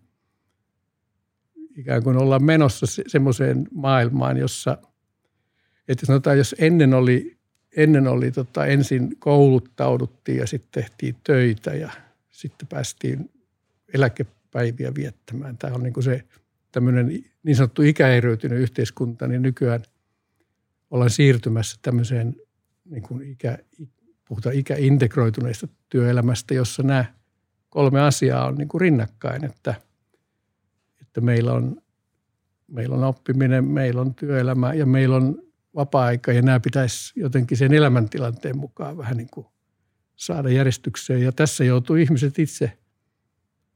ikään 1.77 2.03
kuin 2.03 2.17
olla 2.17 2.39
menossa 2.39 2.87
semmoiseen 3.07 3.69
maailmaan, 3.73 4.37
jossa– 4.37 4.79
että 5.89 6.07
sanotaan, 6.07 6.39
jos 6.39 6.55
ennen 6.59 6.95
oli, 6.95 7.37
ennen 7.77 8.09
oli 8.09 8.31
tota, 8.31 8.67
ensin 8.67 9.17
kouluttauduttiin 9.19 10.39
ja 10.39 10.47
sitten 10.47 10.83
tehtiin 10.83 11.17
töitä 11.25 11.75
ja 11.75 11.91
sitten 12.31 12.69
päästiin 12.69 13.31
eläkepäiviä 13.95 14.95
viettämään. 14.95 15.59
Tämä 15.59 15.75
on 15.75 15.83
niin 15.83 15.93
kuin 15.93 16.05
se 16.05 16.25
tämmöinen 16.73 17.25
niin 17.43 17.57
sanottu 17.57 17.83
ikäeriytynyt 17.83 18.59
yhteiskunta, 18.59 19.29
niin 19.29 19.43
nykyään 19.43 19.83
ollaan 20.91 21.11
siirtymässä 21.11 21.79
tämmöiseen 21.83 22.37
niin 22.85 23.03
kuin 23.03 23.23
ikä, 23.23 23.59
puhutaan 24.29 24.55
ikäintegroituneesta 24.55 25.69
työelämästä, 25.89 26.55
jossa 26.55 26.83
nämä 26.83 27.05
kolme 27.69 28.01
asiaa 28.01 28.47
on 28.47 28.55
niin 28.55 28.69
kuin 28.69 28.81
rinnakkain, 28.81 29.45
että, 29.45 29.75
että 31.01 31.21
meillä 31.21 31.53
on, 31.53 31.83
meillä 32.69 32.97
on 32.97 33.05
oppiminen, 33.05 33.65
meillä 33.65 34.01
on 34.01 34.15
työelämä 34.15 34.75
ja 34.75 34.87
meillä 34.87 35.17
on 35.17 35.48
vapaa-aika 35.75 36.33
ja 36.33 36.43
nämä 36.43 36.61
pitäisi 36.61 37.21
jotenkin 37.21 37.57
sen 37.57 37.75
elämäntilanteen 37.75 38.59
mukaan 38.59 38.99
vähän 38.99 39.17
niin 39.17 39.29
kuin 39.31 39.47
saada 40.17 40.49
järjestykseen. 40.49 41.23
Ja 41.23 41.33
tässä 41.33 41.65
joutuu 41.65 41.97
ihmiset 41.97 42.39
itse 42.39 42.79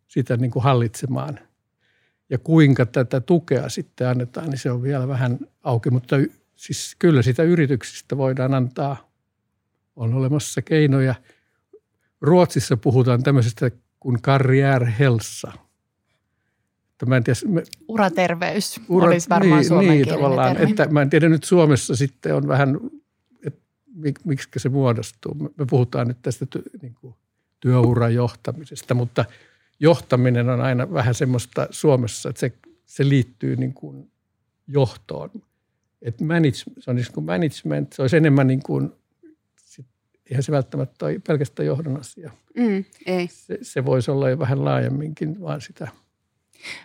sitä 0.09 0.37
niin 0.37 0.51
kuin 0.51 0.63
hallitsemaan. 0.63 1.39
Ja 2.31 2.39
kuinka 2.39 2.87
tätä 2.87 3.21
tukea 3.21 3.69
sitten 3.69 4.09
annetaan, 4.09 4.51
niin 4.51 4.59
se 4.59 4.71
on 4.71 4.83
vielä 4.83 5.09
vähän 5.09 5.39
auki. 5.63 5.91
Mutta 5.91 6.17
siis 6.57 6.97
kyllä 6.99 7.23
sitä 7.23 7.43
yrityksistä 7.43 8.17
voidaan 8.17 8.55
antaa. 8.55 9.13
On 9.97 10.15
olemassa 10.15 10.63
keinoja. 10.63 11.15
Ruotsissa 12.21 12.77
puhutaan 12.77 13.23
tämmöisestä 13.23 13.71
kuin 14.01 14.23
karriärhelsa– 14.23 15.53
että 17.03 17.09
mä 17.09 17.17
en 17.17 17.25
tiedä, 17.25 17.39
me, 17.49 17.63
Uraterveys 17.89 18.81
ura, 18.89 19.07
olisi 19.07 19.29
varmaan 19.29 19.61
niin, 19.61 19.89
niin 19.89 20.09
tavallaan, 20.09 20.57
termi. 20.57 20.71
että 20.71 20.89
mä 20.89 21.03
en 21.03 21.11
tiedä 21.11 21.29
nyt 21.29 21.45
Suomessa 21.45 21.97
sitten 21.97 22.35
on 22.35 22.49
vähän, 22.49 22.81
että 23.47 23.61
mik, 23.95 24.25
miksi 24.25 24.49
se 24.57 24.69
muodostuu. 24.69 25.35
Me, 25.35 25.49
me 25.57 25.67
puhutaan 25.71 26.09
nyt 26.09 26.19
tästä 26.23 26.47
ty, 26.47 26.63
niin 26.83 26.95
kuin 26.95 27.15
työuran 27.61 28.15
johtamisesta, 28.15 28.95
mutta 28.95 29.25
johtaminen 29.81 30.49
on 30.49 30.61
aina 30.61 30.93
vähän 30.93 31.15
semmoista 31.15 31.67
Suomessa, 31.71 32.29
että 32.29 32.41
se, 32.41 32.53
se 32.87 33.09
liittyy 33.09 33.57
niin 33.57 33.75
kuin 33.75 34.11
johtoon. 34.67 35.31
Että 36.03 36.25
manage, 36.25 36.59
se 36.79 36.91
on 36.91 36.97
niin 36.97 37.07
kuin 37.15 37.27
management, 37.27 37.93
se 37.93 38.03
olisi 38.03 38.17
enemmän 38.17 38.47
niin 38.47 38.63
kuin, 38.63 38.93
sit, 39.65 39.87
eihän 40.31 40.43
se 40.43 40.53
välttämättä 40.53 41.07
ole 41.07 41.21
pelkästään 41.27 41.67
johdon 41.67 42.01
asia. 42.01 42.31
Mm, 42.57 42.85
ei. 43.07 43.29
Se, 43.33 43.59
se 43.63 43.85
voisi 43.85 44.11
olla 44.11 44.31
jo 44.31 44.39
vähän 44.39 44.65
laajemminkin 44.65 45.41
vaan 45.41 45.61
sitä– 45.61 45.89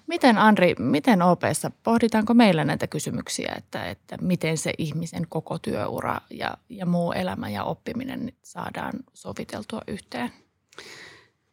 Miten 0.08 0.38
Andri, 0.38 0.76
miten 0.80 1.22
OPssa, 1.22 1.72
pohditaanko 1.84 2.34
meillä 2.34 2.66
näitä 2.66 2.88
kysymyksiä, 2.88 3.54
että, 3.58 3.86
että 3.86 4.18
miten 4.22 4.58
se 4.58 4.74
ihmisen 4.78 5.24
koko 5.30 5.60
työura 5.60 6.22
ja, 6.30 6.58
ja 6.70 6.86
muu 6.86 7.12
elämä 7.12 7.50
ja 7.50 7.64
oppiminen 7.64 8.34
saadaan 8.44 8.94
soviteltua 9.14 9.82
yhteen? 9.88 10.32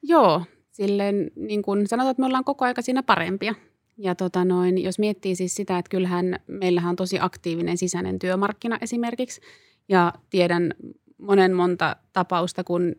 Joo, 0.03 0.43
silleen 0.71 1.31
niin 1.37 1.63
kuin 1.63 1.87
sanotaan, 1.87 2.11
että 2.11 2.21
me 2.21 2.27
ollaan 2.27 2.45
koko 2.45 2.65
aika 2.65 2.83
siinä 2.83 3.03
parempia. 3.03 3.55
Ja 3.99 4.15
tota 4.15 4.45
noin, 4.45 4.83
jos 4.83 4.99
miettii 4.99 5.37
siis 5.37 5.55
sitä, 5.55 5.79
että 5.79 5.91
kyllähän 5.91 6.39
meillähän 6.47 6.91
on 6.91 6.97
tosi 6.97 7.19
aktiivinen 7.21 7.79
sisäinen 7.79 8.19
työmarkkina 8.19 8.79
esimerkiksi. 8.81 9.41
Ja 9.89 10.13
tiedän 10.31 10.75
monen 11.19 11.53
monta 11.53 11.97
tapausta, 12.13 12.65
kun 12.65 12.97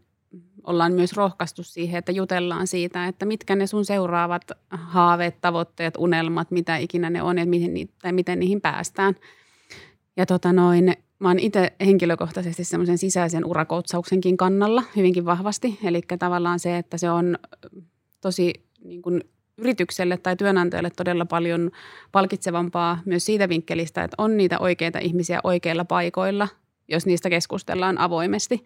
ollaan 0.68 0.94
myös 0.94 1.14
rohkaistu 1.14 1.64
siihen, 1.64 2.00
että 2.00 2.12
jutellaan 2.12 2.68
siitä, 2.68 3.08
että 3.08 3.26
mitkä 3.26 3.56
ne 3.56 3.68
sun 3.68 3.86
seuraavat 3.86 4.44
haaveet, 4.70 5.42
tavoitteet, 5.42 5.94
unelmat, 5.98 6.52
mitä 6.52 6.78
ikinä 6.78 7.10
ne 7.10 7.22
on 7.22 7.38
ja 7.38 7.46
miten, 7.46 7.72
tai 8.02 8.12
miten 8.12 8.40
niihin 8.40 8.62
päästään. 8.62 9.16
Ja 10.18 10.26
tota 10.26 10.54
noin, 10.54 10.94
mä 11.20 11.28
oon 11.28 11.40
itse 11.40 11.74
henkilökohtaisesti 11.86 12.64
semmoisen 12.64 12.98
sisäisen 12.98 13.46
urakoutsauksenkin 13.46 14.38
kannalla 14.38 14.84
hyvinkin 14.96 15.26
vahvasti. 15.26 15.80
Eli 15.84 16.02
tavallaan 16.20 16.60
se, 16.60 16.78
että 16.78 16.98
se 16.98 17.10
on 17.10 17.38
tosi 18.22 18.54
niin 18.84 19.02
kuin 19.02 19.22
yritykselle 19.58 20.18
tai 20.18 20.36
työnantajalle 20.36 20.90
todella 20.90 21.26
paljon 21.26 21.72
palkitsevampaa 22.12 23.00
myös 23.06 23.26
siitä 23.26 23.50
vinkkelistä, 23.50 24.04
että 24.04 24.16
on 24.18 24.38
niitä 24.38 24.60
oikeita 24.60 25.00
ihmisiä 25.00 25.40
oikeilla 25.44 25.86
paikoilla, 25.86 26.48
jos 26.88 27.06
niistä 27.06 27.30
keskustellaan 27.30 27.98
avoimesti. 27.98 28.66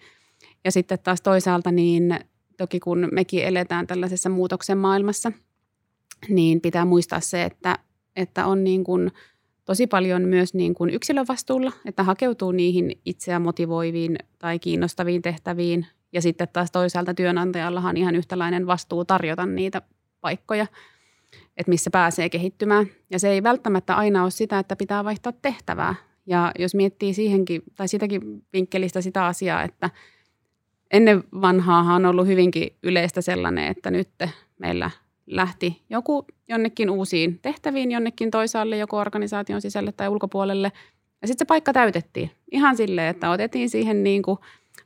Ja 0.64 0.72
sitten 0.72 1.00
taas 1.04 1.22
toisaalta 1.22 1.72
niin 1.72 2.20
toki 2.58 2.80
kun 2.80 3.08
mekin 3.12 3.44
eletään 3.44 3.88
tällaisessa 3.88 4.30
muutoksen 4.30 4.78
maailmassa, 4.78 5.32
niin 6.30 6.62
pitää 6.62 6.86
muistaa 6.86 7.20
se, 7.20 7.44
että, 7.44 7.80
että 8.16 8.46
on 8.46 8.64
niin 8.64 8.84
kuin 8.84 9.12
tosi 9.66 9.88
paljon 9.88 10.22
myös 10.22 10.54
niin 10.54 10.74
kuin 10.74 10.90
yksilövastuulla, 10.90 11.72
että 11.86 12.04
hakeutuu 12.04 12.52
niihin 12.52 13.00
itseä 13.06 13.40
motivoiviin 13.40 14.18
tai 14.40 14.60
kiinnostaviin 14.60 15.22
tehtäviin. 15.22 15.86
Ja 16.14 16.22
sitten 16.22 16.48
taas 16.54 16.72
toisaalta 16.72 17.14
työnantajallahan 17.14 17.98
ihan 17.98 18.16
yhtälainen 18.16 18.68
vastuu 18.68 19.06
tarjota 19.06 19.46
niitä 19.46 19.82
paikkoja, 20.22 20.68
että 21.58 21.70
missä 21.70 21.90
pääsee 21.90 22.30
kehittymään. 22.30 22.88
Ja 23.10 23.20
se 23.20 23.30
ei 23.30 23.44
välttämättä 23.44 23.96
aina 23.96 24.24
ole 24.24 24.32
sitä, 24.32 24.60
että 24.60 24.76
pitää 24.76 25.04
vaihtaa 25.04 25.34
tehtävää. 25.42 25.96
Ja 26.26 26.52
jos 26.60 26.76
miettii 26.76 27.14
siihenkin, 27.14 27.62
tai 27.76 27.88
sitäkin 27.88 28.22
vinkkelistä 28.54 29.02
sitä 29.02 29.26
asiaa, 29.26 29.64
että 29.64 29.90
ennen 30.92 31.24
vanhaahan 31.42 32.06
on 32.06 32.12
ollut 32.12 32.28
hyvinkin 32.28 32.76
yleistä 32.84 33.22
sellainen, 33.22 33.68
että 33.68 33.92
nyt 33.92 34.10
meillä 34.60 34.92
lähti 35.28 35.82
joku 35.90 36.26
jonnekin 36.48 36.90
uusiin 36.90 37.40
tehtäviin, 37.42 37.92
jonnekin 37.92 38.32
toisaalle, 38.32 38.78
joko 38.78 38.98
organisaation 38.98 39.62
sisälle 39.62 39.92
tai 39.92 40.10
ulkopuolelle. 40.10 40.72
Ja 41.22 41.28
sitten 41.28 41.46
se 41.46 41.48
paikka 41.48 41.74
täytettiin. 41.74 42.32
Ihan 42.52 42.78
silleen, 42.78 43.08
että 43.08 43.30
otettiin 43.30 43.70
siihen 43.70 44.04
niin 44.04 44.22
kuin 44.22 44.40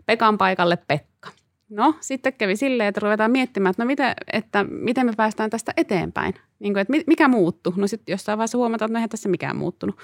Pekan 0.06 0.38
paikalle 0.38 0.78
Pekka. 0.88 1.30
No, 1.70 1.96
sitten 2.00 2.34
kävi 2.34 2.56
silleen, 2.56 2.90
että 2.90 3.02
ruvetaan 3.02 3.32
miettimään, 3.32 3.72
että 3.72 3.84
no 3.84 3.88
miten, 3.88 4.14
että 4.34 4.64
miten 4.64 5.06
me 5.06 5.14
päästään 5.18 5.50
tästä 5.50 5.74
eteenpäin. 5.78 6.34
Niin 6.60 6.74
kuin, 6.74 6.82
että 6.82 6.94
mikä 7.08 7.28
muuttuu? 7.28 7.74
No 7.76 7.88
sitten 7.88 8.14
jossain 8.14 8.38
vaiheessa 8.38 8.58
huomataan, 8.58 8.88
että 8.88 8.94
no 8.94 8.98
eihän 8.98 9.10
tässä 9.10 9.30
mikään 9.30 9.56
muuttunut. 9.58 9.96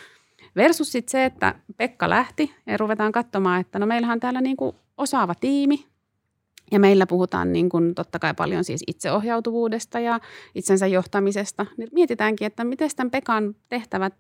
Versus 0.56 0.92
sitten 0.92 1.12
se, 1.12 1.26
että 1.26 1.56
Pekka 1.78 2.10
lähti 2.10 2.54
ja 2.68 2.78
ruvetaan 2.78 3.12
katsomaan, 3.12 3.62
että 3.62 3.80
no 3.80 3.86
meillähän 3.86 4.16
on 4.16 4.20
täällä 4.20 4.42
niin 4.42 4.58
kuin 4.58 4.76
osaava 4.98 5.36
tiimi. 5.36 5.86
Ja 6.72 6.80
meillä 6.80 7.08
puhutaan 7.08 7.54
niin 7.54 7.70
kuin 7.70 7.96
totta 7.96 8.20
kai 8.20 8.34
paljon 8.34 8.64
siis 8.64 8.84
itseohjautuvuudesta 8.88 10.00
ja 10.00 10.20
itsensä 10.56 10.88
johtamisesta. 10.88 11.66
Niin 11.78 11.90
mietitäänkin, 11.92 12.48
että 12.48 12.64
miten 12.64 12.90
tämän 12.96 13.12
Pekan 13.12 13.56
tehtävät, 13.70 14.14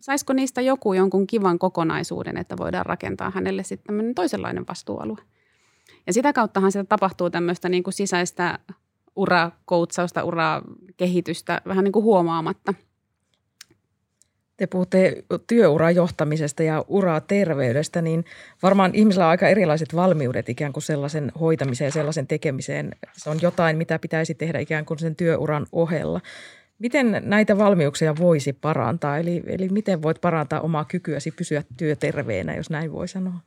saisiko 0.00 0.32
niistä 0.32 0.60
joku 0.60 0.92
jonkun 0.92 1.26
kivan 1.26 1.58
kokonaisuuden, 1.58 2.36
että 2.36 2.56
voidaan 2.58 2.86
rakentaa 2.86 3.30
hänelle 3.30 3.62
sitten 3.62 4.14
toisenlainen 4.14 4.64
vastuualue. 4.68 5.18
Ja 6.06 6.12
sitä 6.12 6.32
kauttahan 6.32 6.72
sitä 6.72 6.84
tapahtuu 6.84 7.30
tämmöistä 7.30 7.68
niin 7.68 7.82
kuin 7.82 7.94
sisäistä 7.94 8.58
urakoutsausta, 9.16 10.24
urakehitystä 10.24 11.62
vähän 11.66 11.84
niin 11.84 11.92
kuin 11.92 12.04
huomaamatta. 12.04 12.74
Te 14.58 14.66
puhutte 14.66 15.24
työuran 15.46 15.94
johtamisesta 15.94 16.62
ja 16.62 16.84
uraterveydestä, 16.88 18.02
niin 18.02 18.24
varmaan 18.62 18.90
ihmisillä 18.94 19.24
on 19.24 19.30
aika 19.30 19.48
erilaiset 19.48 19.94
valmiudet 19.94 20.48
ikään 20.48 20.72
kuin 20.72 20.82
sellaisen 20.82 21.32
hoitamiseen 21.40 21.92
sellaisen 21.92 22.26
tekemiseen. 22.26 22.90
Se 23.12 23.30
on 23.30 23.38
jotain, 23.42 23.76
mitä 23.76 23.98
pitäisi 23.98 24.34
tehdä 24.34 24.58
ikään 24.58 24.84
kuin 24.84 24.98
sen 24.98 25.16
työuran 25.16 25.66
ohella. 25.72 26.20
Miten 26.78 27.22
näitä 27.24 27.58
valmiuksia 27.58 28.16
voisi 28.16 28.52
parantaa? 28.52 29.18
Eli, 29.18 29.42
eli 29.46 29.68
miten 29.68 30.02
voit 30.02 30.20
parantaa 30.20 30.60
omaa 30.60 30.84
kykyäsi 30.84 31.30
pysyä 31.30 31.62
työterveenä, 31.76 32.54
jos 32.54 32.70
näin 32.70 32.92
voi 32.92 33.08
sanoa? 33.08 33.40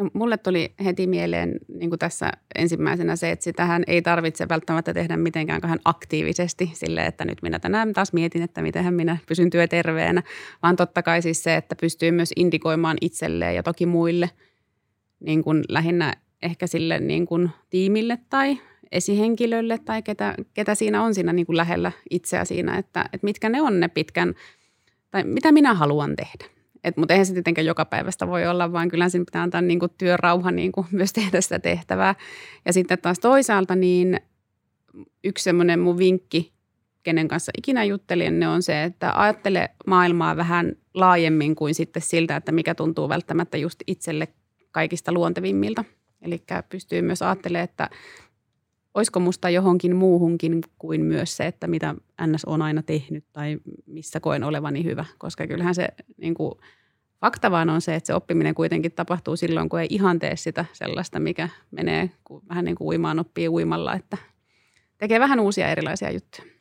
No, 0.00 0.10
mulle 0.12 0.36
tuli 0.36 0.74
heti 0.84 1.06
mieleen 1.06 1.54
niin 1.68 1.90
kuin 1.90 1.98
tässä 1.98 2.32
ensimmäisenä 2.54 3.16
se, 3.16 3.30
että 3.30 3.44
sitähän 3.44 3.82
ei 3.86 4.02
tarvitse 4.02 4.48
välttämättä 4.48 4.94
tehdä 4.94 5.16
mitenkään 5.16 5.60
aktiivisesti 5.84 6.70
sille, 6.74 7.06
että 7.06 7.24
nyt 7.24 7.42
minä 7.42 7.58
tänään 7.58 7.92
taas 7.92 8.12
mietin, 8.12 8.42
että 8.42 8.62
miten 8.62 8.94
minä 8.94 9.16
pysyn 9.28 9.50
työterveenä, 9.50 10.22
vaan 10.62 10.76
totta 10.76 11.02
kai 11.02 11.22
siis 11.22 11.42
se, 11.42 11.56
että 11.56 11.76
pystyy 11.76 12.10
myös 12.10 12.32
indikoimaan 12.36 12.96
itselleen 13.00 13.54
ja 13.54 13.62
toki 13.62 13.86
muille 13.86 14.30
niin 15.20 15.44
kuin 15.44 15.64
lähinnä 15.68 16.12
ehkä 16.42 16.66
sille 16.66 16.98
niin 16.98 17.26
kuin 17.26 17.50
tiimille 17.70 18.18
tai 18.30 18.60
esihenkilölle 18.92 19.78
tai 19.78 20.02
ketä, 20.02 20.34
ketä 20.54 20.74
siinä 20.74 21.02
on 21.02 21.14
siinä 21.14 21.32
niin 21.32 21.46
kuin 21.46 21.56
lähellä 21.56 21.92
itseä 22.10 22.44
siinä, 22.44 22.78
että, 22.78 23.04
että 23.12 23.24
mitkä 23.24 23.48
ne 23.48 23.62
on 23.62 23.80
ne 23.80 23.88
pitkän, 23.88 24.34
tai 25.10 25.24
mitä 25.24 25.52
minä 25.52 25.74
haluan 25.74 26.16
tehdä 26.16 26.59
et, 26.84 26.96
mutta 26.96 27.14
eihän 27.14 27.26
se 27.26 27.32
tietenkään 27.32 27.66
joka 27.66 27.84
päivästä 27.84 28.26
voi 28.26 28.46
olla, 28.46 28.72
vaan 28.72 28.88
kyllä 28.88 29.08
sen 29.08 29.26
pitää 29.26 29.42
antaa 29.42 29.60
niin 29.60 29.78
kuin 29.78 29.92
työrauha 29.98 30.50
niin 30.50 30.72
kuin 30.72 30.86
myös 30.92 31.12
tehdä 31.12 31.40
sitä 31.40 31.58
tehtävää. 31.58 32.14
Ja 32.64 32.72
sitten 32.72 32.98
taas 32.98 33.18
toisaalta 33.18 33.76
niin 33.76 34.20
yksi 35.24 35.44
semmoinen 35.44 35.80
mun 35.80 35.98
vinkki, 35.98 36.52
kenen 37.02 37.28
kanssa 37.28 37.52
ikinä 37.58 37.84
juttelin, 37.84 38.40
ne 38.40 38.48
on 38.48 38.62
se, 38.62 38.84
että 38.84 39.12
ajattele 39.14 39.68
maailmaa 39.86 40.36
vähän 40.36 40.72
laajemmin 40.94 41.54
kuin 41.54 41.74
sitten 41.74 42.02
siltä, 42.02 42.36
että 42.36 42.52
mikä 42.52 42.74
tuntuu 42.74 43.08
välttämättä 43.08 43.56
just 43.56 43.80
itselle 43.86 44.28
kaikista 44.70 45.12
luontevimmilta. 45.12 45.84
Eli 46.22 46.42
pystyy 46.68 47.02
myös 47.02 47.22
ajattelemaan, 47.22 47.64
että 47.64 47.90
olisiko 48.94 49.20
musta 49.20 49.50
johonkin 49.50 49.96
muuhunkin 49.96 50.60
kuin 50.78 51.04
myös 51.04 51.36
se, 51.36 51.46
että 51.46 51.66
mitä 51.66 51.94
NS 52.26 52.44
on 52.44 52.62
aina 52.62 52.82
tehnyt 52.82 53.24
tai 53.32 53.58
missä 53.86 54.20
koen 54.20 54.44
olevani 54.44 54.84
hyvä. 54.84 55.04
Koska 55.18 55.46
kyllähän 55.46 55.74
se 55.74 55.88
niin 56.16 56.34
kuin, 56.34 56.54
fakta 57.20 57.50
vaan 57.50 57.70
on 57.70 57.80
se, 57.80 57.94
että 57.94 58.06
se 58.06 58.14
oppiminen 58.14 58.54
kuitenkin 58.54 58.92
tapahtuu 58.92 59.36
silloin, 59.36 59.68
kun 59.68 59.80
ei 59.80 59.86
ihan 59.90 60.18
tee 60.18 60.36
sitä 60.36 60.64
sellaista, 60.72 61.20
mikä 61.20 61.48
menee 61.70 62.10
vähän 62.48 62.64
niin 62.64 62.76
kuin 62.76 62.88
uimaan 62.88 63.18
oppii 63.18 63.48
uimalla, 63.48 63.94
että 63.94 64.16
tekee 64.98 65.20
vähän 65.20 65.40
uusia 65.40 65.68
erilaisia 65.68 66.10
juttuja. 66.10 66.52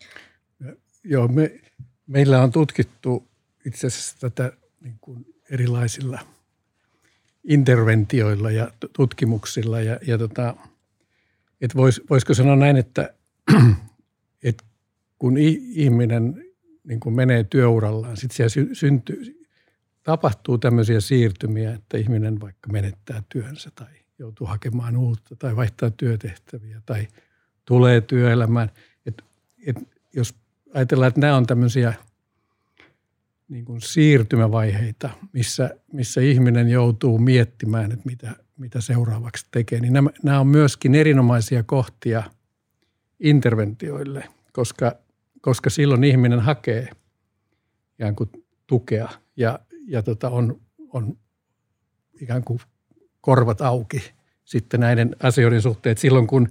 Joo, 1.03 1.27
me, 1.27 1.59
meillä 2.07 2.43
on 2.43 2.51
tutkittu 2.51 3.27
itse 3.65 3.87
asiassa 3.87 4.19
tätä 4.19 4.51
niin 4.81 4.97
kuin 5.01 5.25
erilaisilla 5.51 6.19
interventioilla 7.43 8.51
ja 8.51 8.71
tutkimuksilla 8.93 9.81
ja, 9.81 9.99
ja 10.07 10.17
tota,– 10.17 10.55
että 11.61 11.77
vois, 11.77 12.01
voisiko 12.09 12.33
sanoa 12.33 12.55
näin, 12.55 12.77
että, 12.77 13.13
että 14.43 14.63
kun 15.19 15.37
ihminen 15.37 16.49
niin 16.89 16.99
kun 16.99 17.15
menee 17.15 17.43
työurallaan, 17.43 18.17
sitten 18.17 18.49
siellä 18.49 18.75
syntyy, 18.75 19.45
tapahtuu 20.03 20.57
tämmöisiä 20.57 20.99
siirtymiä, 20.99 21.73
että 21.73 21.97
ihminen 21.97 22.41
vaikka 22.41 22.71
menettää 22.71 23.23
työnsä 23.29 23.71
tai 23.75 23.87
joutuu 24.19 24.47
hakemaan 24.47 24.97
uutta 24.97 25.35
tai 25.35 25.55
vaihtaa 25.55 25.91
työtehtäviä 25.91 26.81
tai 26.85 27.07
tulee 27.65 28.01
työelämään. 28.01 28.71
Et, 29.05 29.23
et 29.65 29.75
jos 30.13 30.35
ajatellaan, 30.73 31.07
että 31.07 31.21
nämä 31.21 31.35
on 31.35 31.45
tämmöisiä 31.45 31.93
niin 33.49 33.65
kuin 33.65 33.81
siirtymävaiheita, 33.81 35.09
missä, 35.33 35.69
missä 35.93 36.21
ihminen 36.21 36.69
joutuu 36.69 37.17
miettimään, 37.17 37.91
että 37.91 38.05
mitä, 38.05 38.35
mitä 38.59 38.81
seuraavaksi 38.81 39.45
tekee, 39.51 39.79
niin 39.79 39.93
nämä, 39.93 40.09
nämä 40.23 40.39
on 40.39 40.47
myöskin 40.47 40.95
erinomaisia 40.95 41.63
kohtia 41.63 42.23
interventioille, 43.19 44.23
koska, 44.53 44.95
koska 45.41 45.69
silloin 45.69 46.03
ihminen 46.03 46.39
hakee 46.39 46.89
ikään 47.93 48.15
kuin 48.15 48.29
tukea 48.67 49.09
ja, 49.35 49.59
ja 49.87 50.03
tota 50.03 50.29
on, 50.29 50.61
on 50.93 51.17
ikään 52.21 52.43
kuin 52.43 52.59
korvat 53.21 53.61
auki 53.61 54.11
sitten 54.45 54.79
näiden 54.79 55.15
asioiden 55.23 55.61
suhteen. 55.61 55.97
Silloin, 55.97 56.27
kun, 56.27 56.49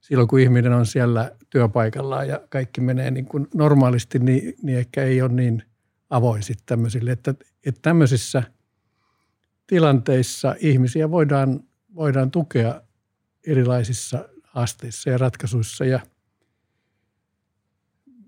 silloin 0.00 0.28
kun 0.28 0.40
ihminen 0.40 0.72
on 0.72 0.86
siellä 0.86 1.32
työpaikallaan 1.50 2.28
ja 2.28 2.40
kaikki 2.48 2.80
menee 2.80 3.10
niin 3.10 3.26
kuin 3.26 3.46
normaalisti, 3.54 4.18
niin, 4.18 4.54
niin 4.62 4.78
ehkä 4.78 5.02
ei 5.02 5.22
ole 5.22 5.32
niin 5.32 5.62
avoin 6.10 6.42
sitten 6.42 6.66
tämmöisille. 6.66 7.10
Että, 7.10 7.34
että 7.66 7.80
tämmöisissä– 7.82 8.42
tilanteissa 9.66 10.54
ihmisiä 10.58 11.10
voidaan, 11.10 11.60
voidaan 11.94 12.30
tukea 12.30 12.82
erilaisissa 13.46 14.28
haasteissa 14.42 15.10
ja 15.10 15.18
ratkaisuissa. 15.18 15.84
Ja 15.84 16.00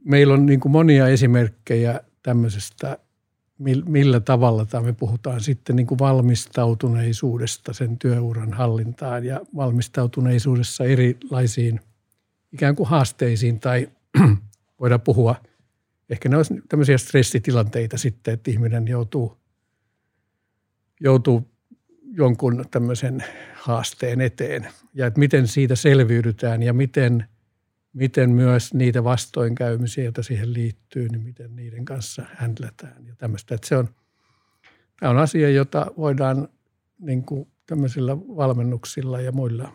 meillä 0.05 0.35
on 0.35 0.47
niin 0.47 0.61
kuin 0.61 0.73
monia 0.73 1.09
esimerkkejä 1.09 2.01
tämmöisestä, 2.23 2.99
millä 3.87 4.21
tavalla 4.21 4.67
tai 4.67 4.83
me 4.83 4.93
puhutaan 4.93 5.41
sitten 5.41 5.77
niin 5.77 5.87
kuin 5.87 5.99
valmistautuneisuudesta 5.99 7.73
sen 7.73 7.99
työuran 7.99 8.53
hallintaan 8.53 9.25
ja 9.25 9.41
valmistautuneisuudessa 9.57 10.85
erilaisiin 10.85 11.81
ikään 12.53 12.77
kuin 12.77 12.89
haasteisiin 12.89 13.61
tai 13.61 13.89
voidaan 14.81 15.01
puhua, 15.01 15.35
ehkä 16.11 16.29
ne 16.29 16.37
olisi 16.37 16.55
tämmöisiä 16.69 16.99
stressitilanteita 16.99 17.99
sitten, 17.99 18.35
että 18.35 18.51
ihminen 18.51 18.89
joutuu– 18.89 19.33
joutuu 21.01 21.51
jonkun 22.13 22.65
tämmöisen 22.71 23.25
haasteen 23.55 24.21
eteen 24.21 24.69
ja 24.95 25.07
että 25.07 25.19
miten 25.19 25.49
siitä 25.49 25.77
selviydytään 25.77 26.63
ja 26.63 26.73
miten, 26.73 27.29
miten 27.93 28.31
myös 28.31 28.75
niitä 28.75 29.05
vastoinkäymisiä, 29.05 30.05
joita 30.05 30.23
siihen 30.23 30.53
liittyy, 30.53 31.09
niin 31.09 31.23
miten 31.23 31.57
niiden 31.57 31.85
kanssa 31.85 32.23
händlätään 32.35 33.07
ja 33.07 33.17
tämmöistä. 33.17 33.55
Että 33.55 33.69
se 33.69 33.77
on, 33.77 33.89
tämä 35.01 35.11
on 35.11 35.19
asia, 35.19 35.51
jota 35.51 35.87
voidaan 35.97 36.49
niin 36.99 37.23
kuin 37.23 37.49
tämmöisillä 37.67 38.17
valmennuksilla 38.19 39.21
ja 39.21 39.33
muilla. 39.33 39.73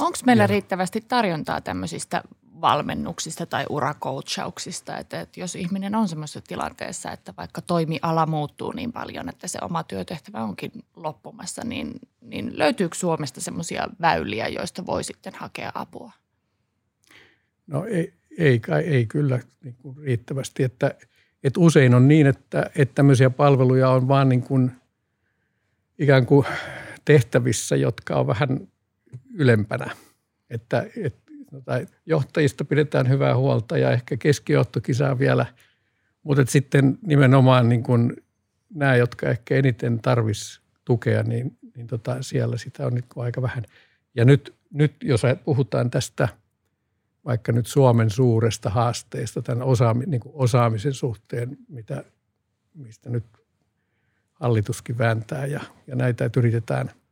Onko 0.00 0.18
meillä 0.26 0.42
ja. 0.42 0.46
riittävästi 0.46 1.00
tarjontaa 1.00 1.60
tämmöisistä 1.60 2.22
valmennuksista 2.60 3.46
tai 3.46 3.64
uracoachauksista, 3.70 4.98
että, 4.98 5.20
että 5.20 5.40
jos 5.40 5.56
ihminen 5.56 5.94
on 5.94 6.08
semmoisessa 6.08 6.40
tilanteessa, 6.40 7.12
että 7.12 7.34
vaikka 7.36 7.62
toimiala 7.62 8.26
muuttuu 8.26 8.72
niin 8.72 8.92
paljon, 8.92 9.28
että 9.28 9.48
se 9.48 9.58
oma 9.62 9.82
työtehtävä 9.82 10.44
onkin 10.44 10.72
loppumassa, 10.96 11.64
niin, 11.64 11.92
niin 12.20 12.58
löytyykö 12.58 12.96
Suomesta 12.96 13.40
semmoisia 13.40 13.88
väyliä, 14.00 14.48
joista 14.48 14.86
voi 14.86 15.04
sitten 15.04 15.32
hakea 15.34 15.72
apua? 15.74 16.12
No 17.66 17.84
ei, 17.84 18.14
ei, 18.38 18.60
ei 18.84 19.06
kyllä 19.06 19.40
niin 19.64 19.74
kuin 19.74 19.96
riittävästi, 19.96 20.62
että, 20.62 20.94
että 21.44 21.60
usein 21.60 21.94
on 21.94 22.08
niin, 22.08 22.26
että, 22.26 22.70
että 22.76 22.94
tämmöisiä 22.94 23.30
palveluja 23.30 23.90
on 23.90 24.08
vaan 24.08 24.28
niin 24.28 24.42
kuin 24.42 24.72
ikään 25.98 26.26
kuin 26.26 26.46
tehtävissä, 27.04 27.76
jotka 27.76 28.16
on 28.16 28.26
vähän 28.26 28.68
ylempänä. 29.34 29.96
Että, 30.50 30.86
että 30.96 31.23
tai 31.60 31.86
johtajista 32.06 32.64
pidetään 32.64 33.08
hyvää 33.08 33.36
huolta 33.36 33.78
ja 33.78 33.90
ehkä 33.90 34.16
keskijohtokin 34.16 34.94
saa 34.94 35.18
vielä, 35.18 35.46
mutta 36.22 36.44
sitten 36.46 36.98
nimenomaan 37.02 37.68
niin 37.68 37.82
kuin 37.82 38.16
nämä, 38.74 38.96
jotka 38.96 39.28
ehkä 39.28 39.54
eniten 39.54 40.00
tarvis 40.02 40.60
tukea, 40.84 41.22
niin, 41.22 41.58
niin 41.76 41.86
tota, 41.86 42.22
siellä 42.22 42.56
sitä 42.56 42.86
on 42.86 42.94
nyt 42.94 43.04
aika 43.16 43.42
vähän. 43.42 43.64
Ja 44.14 44.24
nyt, 44.24 44.54
nyt 44.72 44.94
jos 45.02 45.22
puhutaan 45.44 45.90
tästä 45.90 46.28
vaikka 47.24 47.52
nyt 47.52 47.66
Suomen 47.66 48.10
suuresta 48.10 48.70
haasteesta 48.70 49.42
tämän 49.42 49.62
osaami, 49.62 50.04
niin 50.06 50.22
osaamisen 50.24 50.94
suhteen, 50.94 51.56
mitä, 51.68 52.04
mistä 52.74 53.10
nyt 53.10 53.24
hallituskin 54.32 54.98
vääntää 54.98 55.46
ja, 55.46 55.60
ja 55.86 55.96
näitä, 55.96 56.24
että 56.24 56.40
yritetään– 56.40 56.90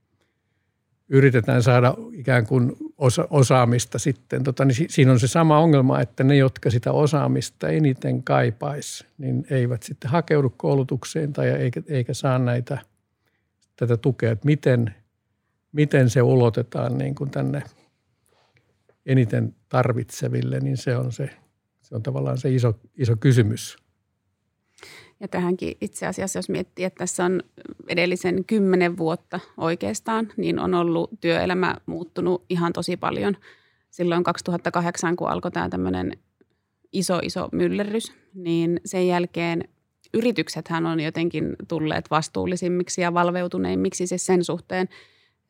yritetään 1.12 1.62
saada 1.62 1.94
ikään 2.12 2.46
kuin 2.46 2.76
osa, 3.02 3.26
osaamista 3.30 3.98
sitten, 3.98 4.44
tota, 4.44 4.64
niin 4.64 4.86
siinä 4.88 5.12
on 5.12 5.20
se 5.20 5.26
sama 5.26 5.58
ongelma, 5.58 6.00
että 6.00 6.24
ne, 6.24 6.36
jotka 6.36 6.70
sitä 6.70 6.92
osaamista 6.92 7.68
eniten 7.68 8.22
kaipaisi, 8.22 9.06
niin 9.18 9.46
eivät 9.50 9.82
sitten 9.82 10.10
hakeudu 10.10 10.50
koulutukseen 10.50 11.32
tai 11.32 11.48
eikä, 11.48 11.82
eikä 11.88 12.14
saa 12.14 12.38
näitä, 12.38 12.78
tätä 13.76 13.96
tukea, 13.96 14.32
että 14.32 14.46
miten, 14.46 14.94
miten 15.72 16.10
se 16.10 16.22
ulotetaan 16.22 16.98
niin 16.98 17.14
kuin 17.14 17.30
tänne 17.30 17.62
eniten 19.06 19.54
tarvitseville, 19.68 20.60
niin 20.60 20.76
se 20.76 20.96
on, 20.96 21.12
se, 21.12 21.30
se 21.82 21.94
on 21.94 22.02
tavallaan 22.02 22.38
se 22.38 22.54
iso, 22.54 22.78
iso 22.98 23.16
kysymys. 23.16 23.76
Ja 25.22 25.28
tähänkin 25.28 25.76
itse 25.80 26.06
asiassa, 26.06 26.38
jos 26.38 26.48
miettii, 26.48 26.84
että 26.84 26.98
tässä 26.98 27.24
on 27.24 27.42
edellisen 27.88 28.44
kymmenen 28.44 28.98
vuotta 28.98 29.40
oikeastaan, 29.56 30.28
niin 30.36 30.58
on 30.58 30.74
ollut 30.74 31.10
työelämä 31.20 31.76
muuttunut 31.86 32.44
ihan 32.50 32.72
tosi 32.72 32.96
paljon. 32.96 33.36
Silloin 33.90 34.24
2008, 34.24 35.16
kun 35.16 35.28
alkoi 35.28 35.50
tämä 35.50 35.68
tämmöinen 35.68 36.12
iso, 36.92 37.18
iso 37.22 37.48
myllerrys, 37.52 38.12
niin 38.34 38.80
sen 38.84 39.06
jälkeen 39.06 39.64
yrityksethän 40.14 40.86
on 40.86 41.00
jotenkin 41.00 41.56
tulleet 41.68 42.10
vastuullisimmiksi 42.10 43.00
ja 43.00 43.14
valveutuneimmiksi 43.14 44.06
siis 44.06 44.26
sen 44.26 44.44
suhteen, 44.44 44.88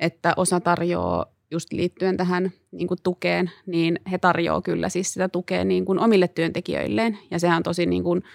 että 0.01 0.35
osa 0.37 0.61
tarjoaa 0.61 1.27
just 1.51 1.73
liittyen 1.73 2.17
tähän 2.17 2.53
niin 2.73 2.89
kuin 2.89 2.99
tukeen, 3.03 3.51
niin 3.67 4.01
he 4.11 4.19
tarjoavat 4.19 4.65
kyllä 4.65 4.89
siis 4.89 5.13
sitä 5.13 5.29
tukea 5.29 5.65
niin 5.65 5.85
kuin 5.85 5.99
omille 5.99 6.29
työntekijöilleen. 6.29 7.19
Ja 7.31 7.39
sehän 7.39 7.57
on 7.57 7.63
tosi 7.63 7.87
niin 7.87 8.03
kuin– 8.03 8.23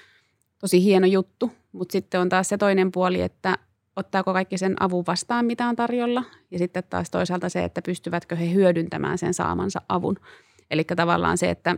tosi 0.59 0.83
hieno 0.83 1.07
juttu, 1.07 1.51
mutta 1.71 1.91
sitten 1.91 2.21
on 2.21 2.29
taas 2.29 2.49
se 2.49 2.57
toinen 2.57 2.91
puoli, 2.91 3.21
että 3.21 3.57
ottaako 3.95 4.33
kaikki 4.33 4.57
sen 4.57 4.75
avun 4.79 5.03
vastaan, 5.07 5.45
mitä 5.45 5.67
on 5.67 5.75
tarjolla. 5.75 6.23
Ja 6.51 6.57
sitten 6.57 6.83
taas 6.89 7.09
toisaalta 7.09 7.49
se, 7.49 7.63
että 7.63 7.81
pystyvätkö 7.81 8.35
he 8.35 8.53
hyödyntämään 8.53 9.17
sen 9.17 9.33
saamansa 9.33 9.81
avun. 9.89 10.15
Eli 10.71 10.83
tavallaan 10.83 11.37
se, 11.37 11.49
että 11.49 11.77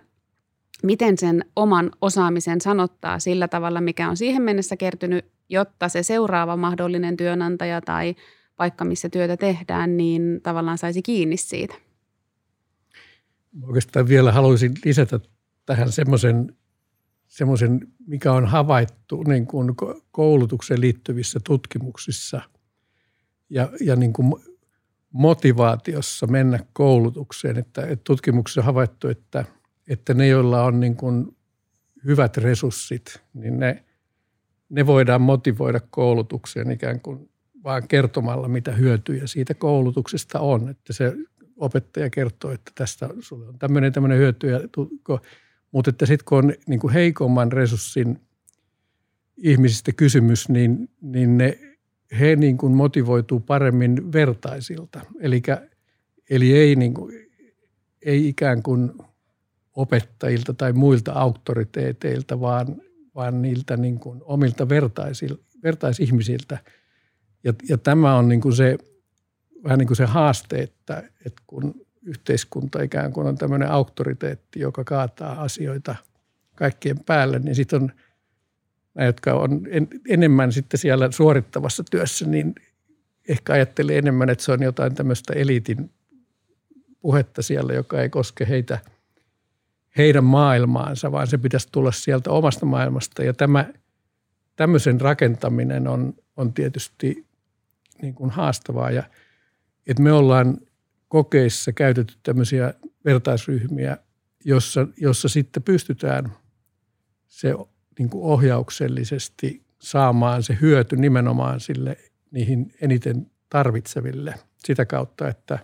miten 0.83 1.17
sen 1.17 1.45
oman 1.55 1.91
osaamisen 2.01 2.61
sanottaa 2.61 3.19
sillä 3.19 3.47
tavalla, 3.47 3.81
mikä 3.81 4.09
on 4.09 4.17
siihen 4.17 4.41
mennessä 4.41 4.77
kertynyt, 4.77 5.25
jotta 5.49 5.89
se 5.89 6.03
seuraava 6.03 6.57
mahdollinen 6.57 7.17
työnantaja 7.17 7.81
tai 7.81 8.15
paikka, 8.55 8.85
missä 8.85 9.09
työtä 9.09 9.37
tehdään, 9.37 9.97
niin 9.97 10.39
tavallaan 10.43 10.77
saisi 10.77 11.01
kiinni 11.01 11.37
siitä. 11.37 11.75
Oikeastaan 13.67 14.07
vielä 14.07 14.31
haluaisin 14.31 14.73
lisätä 14.85 15.19
tähän 15.65 15.91
semmoisen 15.91 16.55
semmoisen, 17.29 17.87
mikä 18.07 18.33
on 18.33 18.45
havaittu 18.45 19.23
niin 19.23 19.47
kuin 19.47 19.75
koulutukseen 20.11 20.81
liittyvissä 20.81 21.39
tutkimuksissa 21.43 22.41
ja, 23.49 23.69
ja 23.81 23.95
niin 23.95 24.13
kuin 24.13 24.33
motivaatiossa 25.11 26.27
mennä 26.27 26.59
koulutukseen. 26.73 27.57
Että, 27.57 27.81
että 27.81 28.03
tutkimuksessa 28.03 28.61
on 28.61 28.65
havaittu, 28.65 29.07
että, 29.07 29.45
että 29.87 30.13
ne, 30.13 30.27
joilla 30.27 30.63
on 30.63 30.79
niin 30.79 30.95
kuin 30.95 31.37
hyvät 32.05 32.37
resurssit, 32.37 33.21
niin 33.33 33.59
ne, 33.59 33.83
ne 34.69 34.85
voidaan 34.85 35.21
motivoida 35.21 35.79
koulutukseen 35.89 36.71
ikään 36.71 37.01
kuin 37.01 37.29
vaan 37.63 37.87
kertomalla, 37.87 38.47
mitä 38.47 38.71
hyötyjä 38.71 39.27
siitä 39.27 39.53
koulutuksesta 39.53 40.39
on. 40.39 40.69
Että 40.69 40.93
se 40.93 41.13
opettaja 41.57 42.09
kertoo, 42.09 42.51
että 42.51 42.71
tästä 42.75 43.09
sulle 43.19 43.47
on 43.47 43.59
tämmöinen, 43.59 43.93
tämmöinen 43.93 44.17
hyöty 44.17 44.49
ja 44.49 44.59
mutta 45.71 45.89
että 45.89 46.05
sitten 46.05 46.25
kun 46.25 46.37
on 46.37 46.53
niin 46.67 46.79
kuin 46.79 46.93
heikomman 46.93 47.51
resurssin 47.51 48.19
ihmisistä 49.37 49.91
kysymys, 49.91 50.49
niin, 50.49 50.89
niin 51.01 51.37
ne, 51.37 51.59
he 52.19 52.35
niin 52.35 52.57
kuin 52.57 52.73
motivoituu 52.73 53.39
paremmin 53.39 54.13
vertaisilta. 54.13 55.01
Elikkä, 55.19 55.67
eli 56.29 56.53
ei, 56.53 56.75
niin 56.75 56.93
kuin, 56.93 57.15
ei 58.01 58.27
ikään 58.27 58.63
kuin 58.63 58.91
opettajilta 59.75 60.53
tai 60.53 60.73
muilta 60.73 61.11
auktoriteeteilta, 61.11 62.39
vaan, 62.39 62.81
vaan 63.15 63.41
niiltä 63.41 63.77
niin 63.77 63.99
kuin 63.99 64.21
omilta 64.23 64.69
vertaisil, 64.69 65.37
vertaisihmisiltä. 65.63 66.57
Ja, 67.43 67.53
ja 67.69 67.77
tämä 67.77 68.15
on 68.15 68.29
niin 68.29 68.41
kuin 68.41 68.55
se, 68.55 68.77
vähän 69.63 69.79
niin 69.79 69.87
kuin 69.87 69.97
se 69.97 70.05
haaste, 70.05 70.61
että, 70.61 71.03
että 71.25 71.43
kun 71.47 71.85
yhteiskunta 72.09 72.81
ikään 72.81 73.13
kuin 73.13 73.27
on 73.27 73.37
tämmöinen 73.37 73.71
auktoriteetti, 73.71 74.59
joka 74.59 74.83
kaataa 74.83 75.41
asioita 75.41 75.95
kaikkien 76.55 76.99
päälle, 76.99 77.39
niin 77.39 77.55
sitten 77.55 77.81
on 77.81 77.91
nämä, 78.95 79.05
jotka 79.05 79.33
on 79.33 79.61
en, 79.69 79.87
enemmän 80.09 80.51
sitten 80.51 80.79
siellä 80.79 81.11
suorittavassa 81.11 81.83
työssä, 81.91 82.25
niin 82.27 82.55
ehkä 83.29 83.53
ajattelee 83.53 83.97
enemmän, 83.97 84.29
että 84.29 84.43
se 84.43 84.51
on 84.51 84.63
jotain 84.63 84.95
tämmöistä 84.95 85.33
eliitin 85.33 85.91
puhetta 86.99 87.41
siellä, 87.41 87.73
joka 87.73 88.01
ei 88.01 88.09
koske 88.09 88.47
heitä, 88.49 88.79
heidän 89.97 90.23
maailmaansa, 90.23 91.11
vaan 91.11 91.27
se 91.27 91.37
pitäisi 91.37 91.67
tulla 91.71 91.91
sieltä 91.91 92.31
omasta 92.31 92.65
maailmasta. 92.65 93.23
Ja 93.23 93.33
tämä, 93.33 93.65
tämmöisen 94.55 95.01
rakentaminen 95.01 95.87
on, 95.87 96.13
on 96.37 96.53
tietysti 96.53 97.25
niin 98.01 98.13
kuin 98.13 98.29
haastavaa. 98.29 98.91
Ja, 98.91 99.03
että 99.87 100.03
me 100.03 100.11
ollaan 100.11 100.57
kokeissa 101.09 101.71
käytetty 101.71 102.13
tämmöisiä 102.23 102.73
vertaisryhmiä, 103.05 103.97
jossa, 104.45 104.87
jossa 104.97 105.29
sitten 105.29 105.63
pystytään 105.63 106.31
se 107.27 107.53
niin 107.99 108.09
kuin 108.09 108.23
ohjauksellisesti 108.23 109.63
saamaan 109.79 110.43
se 110.43 110.57
hyöty 110.61 110.95
nimenomaan 110.95 111.59
sille 111.59 111.97
niihin 112.31 112.73
eniten 112.81 113.31
tarvitseville 113.49 114.35
sitä 114.57 114.85
kautta, 114.85 115.27
että, 115.27 115.59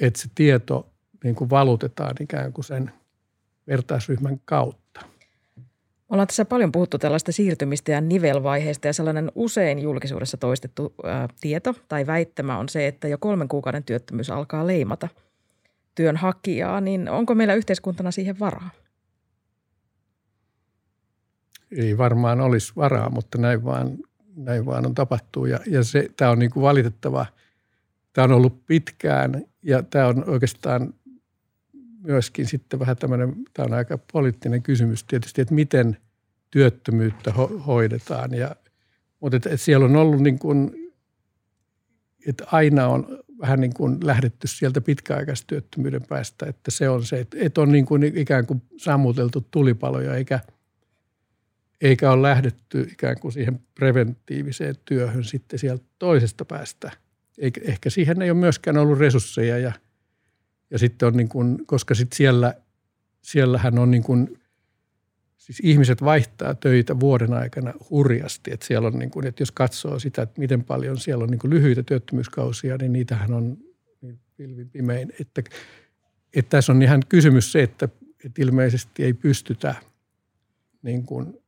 että 0.00 0.20
se 0.20 0.28
tieto 0.34 0.92
niin 1.24 1.34
kuin 1.34 1.50
valutetaan 1.50 2.16
ikään 2.20 2.52
kuin 2.52 2.64
sen 2.64 2.92
vertaisryhmän 3.66 4.40
kautta. 4.44 5.00
Ollaan 6.10 6.26
tässä 6.26 6.44
paljon 6.44 6.72
puhuttu 6.72 6.98
tällaista 6.98 7.32
siirtymistä 7.32 7.92
ja 7.92 8.00
nivelvaiheista 8.00 8.86
ja 8.86 8.92
sellainen 8.92 9.32
usein 9.34 9.78
julkisuudessa 9.78 10.36
toistettu 10.36 10.94
ää, 11.04 11.28
tieto 11.40 11.74
tai 11.88 12.06
väittämä 12.06 12.58
on 12.58 12.68
se, 12.68 12.86
että 12.86 13.08
jo 13.08 13.18
kolmen 13.18 13.48
kuukauden 13.48 13.84
työttömyys 13.84 14.30
alkaa 14.30 14.66
leimata 14.66 15.08
työnhakijaa, 15.94 16.80
niin 16.80 17.08
onko 17.08 17.34
meillä 17.34 17.54
yhteiskuntana 17.54 18.10
siihen 18.10 18.38
varaa? 18.38 18.70
Ei 21.76 21.98
varmaan 21.98 22.40
olisi 22.40 22.72
varaa, 22.76 23.10
mutta 23.10 23.38
näin 23.38 23.64
vaan, 23.64 23.98
näin 24.36 24.66
vaan 24.66 24.86
on 24.86 24.94
tapahtuu 24.94 25.46
ja, 25.46 25.58
ja 25.66 25.80
tämä 26.16 26.30
on 26.30 26.38
niin 26.38 26.50
valitettava. 26.54 27.26
Tämä 28.12 28.24
on 28.24 28.32
ollut 28.32 28.66
pitkään 28.66 29.44
ja 29.62 29.82
tämä 29.82 30.06
on 30.06 30.30
oikeastaan 30.30 30.94
myöskin 32.02 32.46
sitten 32.46 32.78
vähän 32.80 32.96
tämmöinen, 32.96 33.34
tämä 33.54 33.66
on 33.66 33.72
aika 33.72 33.98
poliittinen 34.12 34.62
kysymys 34.62 35.04
tietysti, 35.04 35.40
että 35.42 35.54
miten 35.54 35.96
työttömyyttä 36.50 37.30
ho- 37.30 37.58
hoidetaan. 37.58 38.34
Ja, 38.34 38.56
mutta 39.20 39.36
et, 39.36 39.46
et 39.46 39.60
siellä 39.60 39.84
on 39.84 39.96
ollut 39.96 40.20
niin 40.20 40.38
kuin 40.38 40.80
että 42.26 42.44
aina 42.52 42.88
on 42.88 43.18
vähän 43.40 43.60
niin 43.60 43.74
kuin 43.74 43.98
lähdetty 44.06 44.46
sieltä 44.46 44.80
pitkäaikaistyöttömyyden 44.80 46.02
päästä, 46.08 46.46
että 46.46 46.70
se 46.70 46.88
on 46.88 47.04
se, 47.04 47.20
että, 47.20 47.36
että 47.40 47.60
on 47.60 47.72
niin 47.72 47.86
kuin 47.86 48.02
ikään 48.04 48.46
kuin 48.46 48.62
sammuteltu 48.76 49.46
tulipaloja 49.50 50.14
eikä, 50.14 50.40
eikä 51.80 52.12
ole 52.12 52.22
lähdetty 52.22 52.88
ikään 52.92 53.16
kuin 53.20 53.32
siihen 53.32 53.60
preventiiviseen 53.74 54.74
työhön 54.84 55.24
sitten 55.24 55.58
sieltä 55.58 55.84
toisesta 55.98 56.44
päästä. 56.44 56.90
Eikä, 57.38 57.60
ehkä 57.64 57.90
siihen 57.90 58.22
ei 58.22 58.30
ole 58.30 58.38
myöskään 58.38 58.78
ollut 58.78 58.98
resursseja 58.98 59.58
ja, 59.58 59.72
ja 60.70 60.78
sitten 60.78 61.06
on 61.06 61.16
niin 61.16 61.28
kuin, 61.28 61.66
koska 61.66 61.94
sitten 61.94 62.16
siellä, 62.16 62.54
siellähän 63.22 63.78
on 63.78 63.90
niin 63.90 64.02
kuin 64.02 64.40
Siis 65.40 65.60
ihmiset 65.62 66.04
vaihtaa 66.04 66.54
töitä 66.54 67.00
vuoden 67.00 67.32
aikana 67.32 67.72
hurjasti. 67.90 68.52
Että 68.52 68.66
siellä 68.66 68.88
on 68.88 68.98
niin 68.98 69.10
kuin, 69.10 69.26
että 69.26 69.42
jos 69.42 69.52
katsoo 69.52 69.98
sitä, 69.98 70.22
että 70.22 70.40
miten 70.40 70.64
paljon 70.64 70.98
siellä 70.98 71.24
on 71.24 71.30
niin 71.30 71.38
kuin 71.38 71.50
lyhyitä 71.50 71.82
työttömyyskausia, 71.82 72.76
niin 72.76 72.92
niitähän 72.92 73.32
on 73.32 73.58
niin 74.00 74.18
pilvin 74.36 74.70
pimein. 74.70 75.12
Että, 75.20 75.42
että 76.34 76.50
tässä 76.50 76.72
on 76.72 76.82
ihan 76.82 77.02
kysymys 77.08 77.52
se, 77.52 77.62
että, 77.62 77.88
että 78.24 78.42
ilmeisesti 78.42 79.04
ei 79.04 79.12
pystytä 79.12 79.74
niin 80.82 81.02
kuin 81.02 81.38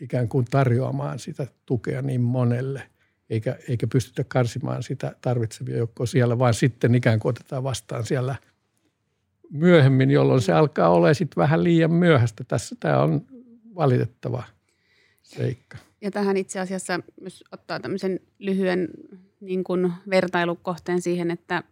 ikään 0.00 0.28
kuin 0.28 0.44
tarjoamaan 0.44 1.18
sitä 1.18 1.46
tukea 1.66 2.02
niin 2.02 2.20
monelle, 2.20 2.90
eikä, 3.30 3.58
eikä 3.68 3.86
pystytä 3.86 4.24
karsimaan 4.24 4.82
sitä 4.82 5.16
tarvitsevia 5.20 5.76
joukkoa 5.76 6.06
siellä, 6.06 6.38
vaan 6.38 6.54
sitten 6.54 6.94
ikään 6.94 7.20
kuin 7.20 7.30
otetaan 7.30 7.62
vastaan 7.62 8.06
siellä 8.06 8.36
myöhemmin, 9.50 10.10
jolloin 10.10 10.40
se 10.40 10.52
alkaa 10.52 10.88
olla 10.88 11.14
sitten 11.14 11.42
vähän 11.42 11.64
liian 11.64 11.92
myöhäistä. 11.92 12.44
Tässä 12.44 12.76
tämä 12.80 13.02
on 13.02 13.26
valitettava 13.74 14.42
seikka. 15.22 15.78
Ja 16.00 16.10
tähän 16.10 16.36
itse 16.36 16.60
asiassa 16.60 17.00
myös 17.20 17.44
ottaa 17.52 17.80
tämmöisen 17.80 18.20
lyhyen 18.38 18.88
niin 19.40 19.64
kuin 19.64 19.92
vertailukohteen 20.10 21.00
siihen, 21.00 21.30
että 21.30 21.62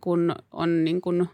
kun 0.00 0.34
on 0.50 0.84
niin 0.84 1.00
kuin 1.00 1.28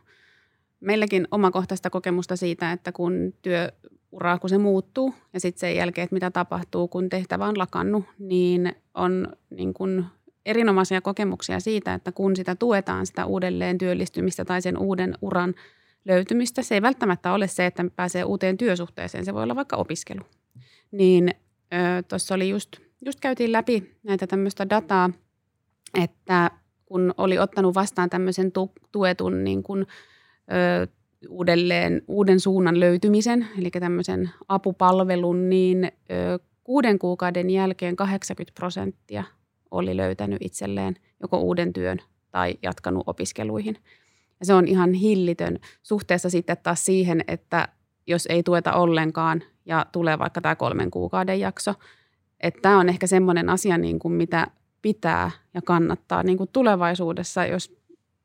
meilläkin 0.80 1.28
omakohtaista 1.30 1.90
kokemusta 1.90 2.36
siitä, 2.36 2.72
että 2.72 2.92
kun 2.92 3.34
työura, 3.42 4.38
kun 4.38 4.50
se 4.50 4.58
muuttuu 4.58 5.14
ja 5.32 5.40
sitten 5.40 5.60
sen 5.60 5.76
jälkeen, 5.76 6.04
että 6.04 6.14
mitä 6.14 6.30
tapahtuu, 6.30 6.88
kun 6.88 7.08
tehtävä 7.08 7.46
on 7.46 7.58
lakannut, 7.58 8.04
niin 8.18 8.74
on 8.94 9.28
niin 9.50 9.74
kuin 9.74 10.04
erinomaisia 10.46 11.00
kokemuksia 11.00 11.60
siitä, 11.60 11.94
että 11.94 12.12
kun 12.12 12.36
sitä 12.36 12.54
tuetaan 12.54 13.06
sitä 13.06 13.26
uudelleen 13.26 13.78
työllistymistä 13.78 14.44
tai 14.44 14.62
sen 14.62 14.78
uuden 14.78 15.14
uran– 15.22 15.54
löytymistä. 16.04 16.62
Se 16.62 16.74
ei 16.74 16.82
välttämättä 16.82 17.32
ole 17.32 17.48
se, 17.48 17.66
että 17.66 17.84
pääsee 17.96 18.24
uuteen 18.24 18.58
työsuhteeseen, 18.58 19.24
se 19.24 19.34
voi 19.34 19.42
olla 19.42 19.56
vaikka 19.56 19.76
opiskelu. 19.76 20.22
Niin 20.90 21.30
tuossa 22.08 22.34
oli 22.34 22.48
just, 22.48 22.76
just 23.06 23.20
käytiin 23.20 23.52
läpi 23.52 23.96
näitä 24.02 24.26
tämmöistä 24.26 24.70
dataa, 24.70 25.10
että 26.02 26.50
kun 26.84 27.14
oli 27.16 27.38
ottanut 27.38 27.74
vastaan 27.74 28.10
tämmöisen 28.10 28.52
tu, 28.52 28.72
tuetun 28.92 29.44
niin 29.44 29.62
kuin, 29.62 29.86
ö, 30.52 30.86
uudelleen, 31.28 32.02
uuden 32.08 32.40
suunnan 32.40 32.80
löytymisen, 32.80 33.48
eli 33.58 33.70
tämmöisen 33.70 34.30
apupalvelun, 34.48 35.48
niin 35.48 35.84
ö, 35.84 36.38
kuuden 36.64 36.98
kuukauden 36.98 37.50
jälkeen 37.50 37.96
80 37.96 38.54
prosenttia 38.54 39.24
oli 39.70 39.96
löytänyt 39.96 40.38
itselleen 40.42 40.96
joko 41.22 41.38
uuden 41.38 41.72
työn 41.72 41.98
tai 42.30 42.58
jatkanut 42.62 43.04
opiskeluihin– 43.06 43.76
ja 44.42 44.46
se 44.46 44.54
on 44.54 44.68
ihan 44.68 44.92
hillitön 44.92 45.58
suhteessa 45.82 46.30
sitten 46.30 46.56
taas 46.62 46.84
siihen, 46.84 47.24
että 47.28 47.68
jos 48.06 48.26
ei 48.26 48.42
tueta 48.42 48.72
ollenkaan 48.72 49.42
ja 49.64 49.86
tulee 49.92 50.18
vaikka 50.18 50.40
tämä 50.40 50.56
kolmen 50.56 50.90
kuukauden 50.90 51.40
jakso, 51.40 51.74
että 52.40 52.60
tämä 52.62 52.78
on 52.78 52.88
ehkä 52.88 53.06
semmoinen 53.06 53.48
asia, 53.48 53.78
niin 53.78 53.98
kuin 53.98 54.14
mitä 54.14 54.46
pitää 54.82 55.30
ja 55.54 55.62
kannattaa 55.62 56.22
niin 56.22 56.38
kuin 56.38 56.50
tulevaisuudessa, 56.52 57.46
jos 57.46 57.76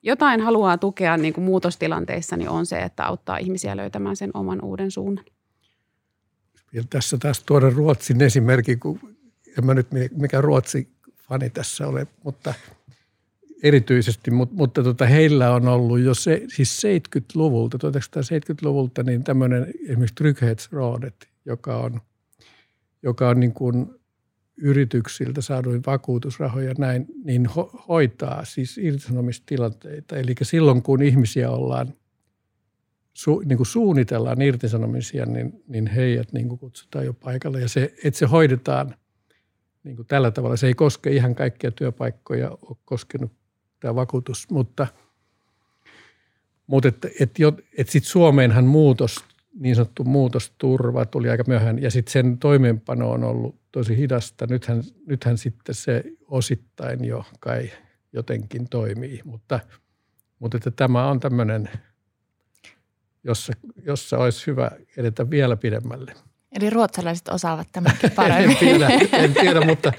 jotain 0.04 0.42
haluaa 0.42 0.78
tukea 0.78 1.18
niin 1.18 1.34
kuin 1.34 1.46
muutostilanteissa, 1.46 2.38
niin 2.38 2.50
on 2.50 2.66
se, 2.66 2.80
että 2.80 3.06
auttaa 3.06 3.38
ihmisiä 3.38 3.78
löytämään 3.78 4.16
sen 4.16 4.32
oman 4.34 4.64
uuden 4.64 4.92
suunnan. 4.92 5.26
Ja 6.74 6.84
tässä 6.90 7.18
taas 7.18 7.44
tuoda 7.44 7.70
Ruotsin 7.70 8.22
esimerkki, 8.22 8.76
kun 8.76 9.00
en 9.58 9.66
mä 9.66 9.74
nyt 9.74 9.88
mikä 10.16 10.42
Ruotsi 10.42 10.88
fani 11.18 11.50
tässä 11.50 11.88
ole, 11.88 12.08
mutta– 12.24 12.54
erityisesti, 13.64 14.32
mutta, 14.32 14.56
mutta 14.56 14.84
tota, 14.84 15.06
heillä 15.06 15.54
on 15.54 15.68
ollut 15.68 16.00
jo 16.00 16.14
se, 16.14 16.44
siis 16.48 16.82
70-luvulta, 16.84 17.78
1970-luvulta, 17.78 19.04
niin 19.04 19.24
tämmöinen 19.24 19.74
esimerkiksi 19.84 20.16
Trygghetsrådet, 20.16 21.28
joka 21.46 21.78
on, 21.78 22.02
joka 23.04 23.30
on 23.30 23.40
niin 23.40 23.54
kuin 23.54 23.88
yrityksiltä 24.58 25.42
saaduin 25.42 25.82
vakuutusrahoja 25.86 26.74
näin, 26.78 27.06
niin 27.24 27.46
ho, 27.46 27.84
hoitaa 27.88 28.46
siis 28.46 28.78
irtisanomistilanteita. 28.78 30.18
Eli 30.18 30.36
silloin, 30.42 30.82
kun 30.82 31.02
ihmisiä 31.02 31.52
ollaan, 31.52 31.94
su, 33.14 33.42
niin 33.46 33.58
kuin 33.58 33.68
suunnitellaan 33.68 34.42
irtisanomisia, 34.42 35.26
niin, 35.26 35.64
niin 35.68 35.88
heidät 35.88 36.34
niin 36.34 36.48
kuin 36.50 36.60
kutsutaan 36.60 37.06
jo 37.06 37.14
paikalle. 37.14 37.62
Ja 37.62 37.70
se, 37.70 37.94
että 38.04 38.18
se 38.18 38.26
hoidetaan 38.26 38.96
niin 39.84 39.96
kuin 39.96 40.08
tällä 40.08 40.32
tavalla. 40.32 40.58
Se 40.58 40.68
ei 40.68 40.74
koske 40.74 41.12
ihan 41.12 41.36
kaikkia 41.36 41.72
työpaikkoja, 41.72 42.52
ole 42.52 42.78
koskenut 42.86 43.32
tämä 43.80 43.96
vakuutus, 43.96 44.50
mutta, 44.50 44.88
mutta 46.68 46.88
että 46.88 47.08
et, 47.20 47.32
et 47.78 47.90
sitten 47.90 48.12
Suomeenhan 48.12 48.66
muutos, 48.66 49.26
niin 49.60 49.76
sanottu 49.76 50.04
muutosturva 50.04 51.06
tuli 51.06 51.30
aika 51.30 51.44
myöhään 51.48 51.82
ja 51.82 51.92
sitten 51.92 52.12
sen 52.12 52.38
toimeenpano 52.38 53.12
on 53.12 53.24
ollut 53.24 53.56
tosi 53.72 53.98
hidasta. 53.98 54.48
Nythän, 54.50 54.84
nythän 55.06 55.38
sitten 55.38 55.76
se 55.76 56.04
osittain 56.28 57.06
jo 57.06 57.26
kai 57.40 57.72
jotenkin 58.14 58.70
toimii, 58.70 59.22
mutta, 59.24 59.60
mutta 60.40 60.58
että 60.58 60.72
tämä 60.72 61.08
on 61.08 61.20
tämmöinen, 61.20 61.70
jossa, 63.24 63.54
jossa 63.86 64.18
olisi 64.18 64.48
hyvä 64.48 64.72
edetä 64.98 65.30
vielä 65.30 65.58
pidemmälle. 65.58 66.14
Eli 66.52 66.70
ruotsalaiset 66.70 67.28
osaavat 67.28 67.68
tämänkin 67.72 68.12
paremmin. 68.12 68.50
en, 68.52 68.58
tiedä, 68.58 68.88
en 69.12 69.34
tiedä, 69.34 69.62
mutta 69.62 69.94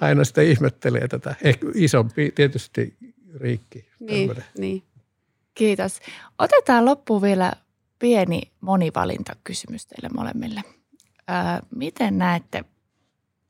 aina 0.00 0.24
sitä 0.24 0.42
ihmettelee 0.42 1.08
tätä. 1.08 1.34
Ehkä 1.42 1.66
isompi 1.74 2.32
tietysti 2.34 2.96
Riikki. 3.36 3.88
Niin, 4.00 4.36
niin. 4.58 4.82
Kiitos. 5.54 6.00
Otetaan 6.38 6.84
loppuun 6.84 7.22
vielä 7.22 7.52
pieni 7.98 8.42
monivalintakysymys 8.60 9.86
teille 9.86 10.08
molemmille. 10.08 10.62
Öö, 11.30 11.66
miten 11.74 12.18
näette, 12.18 12.64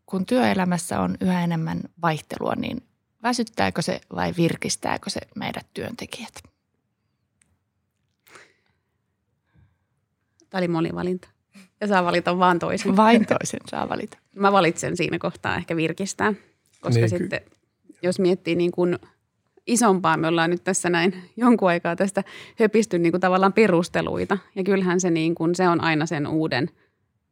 kun 0.06 0.26
työelämässä 0.26 1.00
on 1.00 1.16
yhä 1.20 1.44
enemmän 1.44 1.80
vaihtelua, 2.02 2.54
niin 2.56 2.82
väsyttääkö 3.22 3.82
se 3.82 4.00
vai 4.14 4.34
virkistääkö 4.36 5.10
se 5.10 5.20
meidät 5.34 5.66
työntekijät? 5.74 6.42
Tämä 10.50 10.58
oli 10.58 10.68
monivalinta. 10.68 11.28
Ja 11.80 11.86
saa 11.86 12.04
valita 12.04 12.38
vaan 12.38 12.58
toisen. 12.58 12.96
Vain 12.96 13.26
toisen 13.26 13.60
saa 13.70 13.88
valita. 13.88 14.18
Mä 14.34 14.52
valitsen 14.52 14.96
siinä 14.96 15.18
kohtaa 15.18 15.56
ehkä 15.56 15.76
virkistää, 15.76 16.34
koska 16.80 17.00
niin, 17.00 17.10
sitten 17.10 17.40
jos 18.02 18.18
miettii 18.18 18.54
niin 18.54 18.72
kuin– 18.72 18.98
isompaa. 19.66 20.16
Me 20.16 20.28
ollaan 20.28 20.50
nyt 20.50 20.64
tässä 20.64 20.90
näin 20.90 21.14
jonkun 21.36 21.68
aikaa 21.68 21.96
tästä 21.96 22.24
höpisty 22.58 22.98
niin 22.98 23.12
kuin 23.12 23.20
tavallaan 23.20 23.52
perusteluita. 23.52 24.38
Ja 24.54 24.64
kyllähän 24.64 25.00
se, 25.00 25.10
niin 25.10 25.34
kuin, 25.34 25.54
se 25.54 25.68
on 25.68 25.80
aina 25.80 26.06
sen 26.06 26.26
uuden, 26.26 26.70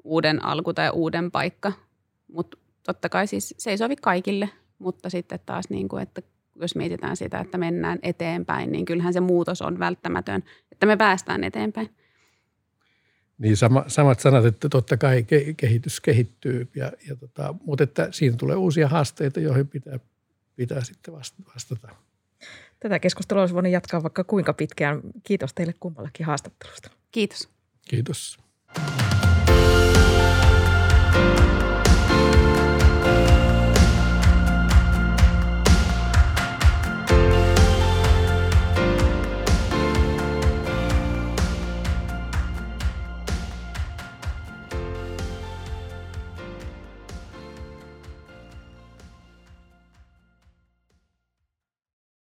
uuden 0.05 0.45
alku 0.45 0.75
tai 0.75 0.91
uuden 0.91 1.31
paikka. 1.31 1.73
Mutta 2.33 2.59
totta 2.87 3.09
kai 3.09 3.27
siis 3.27 3.55
se 3.59 3.71
ei 3.71 3.79
sovi 3.79 3.97
kaikille, 3.97 4.49
mutta 4.79 5.11
sitten 5.11 5.41
taas 5.47 5.65
niin 5.71 5.89
kuin, 5.89 6.03
että 6.03 6.23
jos 6.61 6.77
mietitään 6.77 7.17
sitä, 7.17 7.41
että 7.41 7.59
mennään 7.59 7.99
eteenpäin, 8.03 8.73
niin 8.73 8.85
kyllähän 8.85 9.13
se 9.13 9.21
muutos 9.21 9.63
on 9.63 9.79
välttämätön, 9.79 10.43
että 10.73 10.87
me 10.87 10.97
päästään 10.97 11.45
eteenpäin. 11.45 11.91
Niin 13.39 13.57
sama, 13.57 13.85
samat 13.87 14.21
sanat, 14.21 14.45
että 14.45 14.69
totta 14.69 14.97
kai 14.97 15.27
kehitys 15.57 16.01
kehittyy, 16.01 16.69
ja, 16.75 16.93
ja 17.09 17.17
tota, 17.17 17.55
mutta 17.65 17.85
että 17.85 18.09
siinä 18.11 18.37
tulee 18.37 18.57
uusia 18.57 18.89
haasteita, 18.89 19.41
joihin 19.41 19.69
pitää, 19.69 19.99
pitää 20.57 20.85
sitten 20.85 21.15
vastata. 21.55 21.89
Tätä 22.85 22.99
keskustelua 22.99 23.43
olisi 23.43 23.55
voinut 23.55 23.73
jatkaa 23.73 24.03
vaikka 24.03 24.25
kuinka 24.25 24.53
pitkään. 24.53 25.01
Kiitos 25.23 25.55
teille 25.55 25.75
kummallakin 25.81 26.27
haastattelusta. 26.27 26.91
Kiitos. 27.11 27.49
Kiitos. 27.89 28.39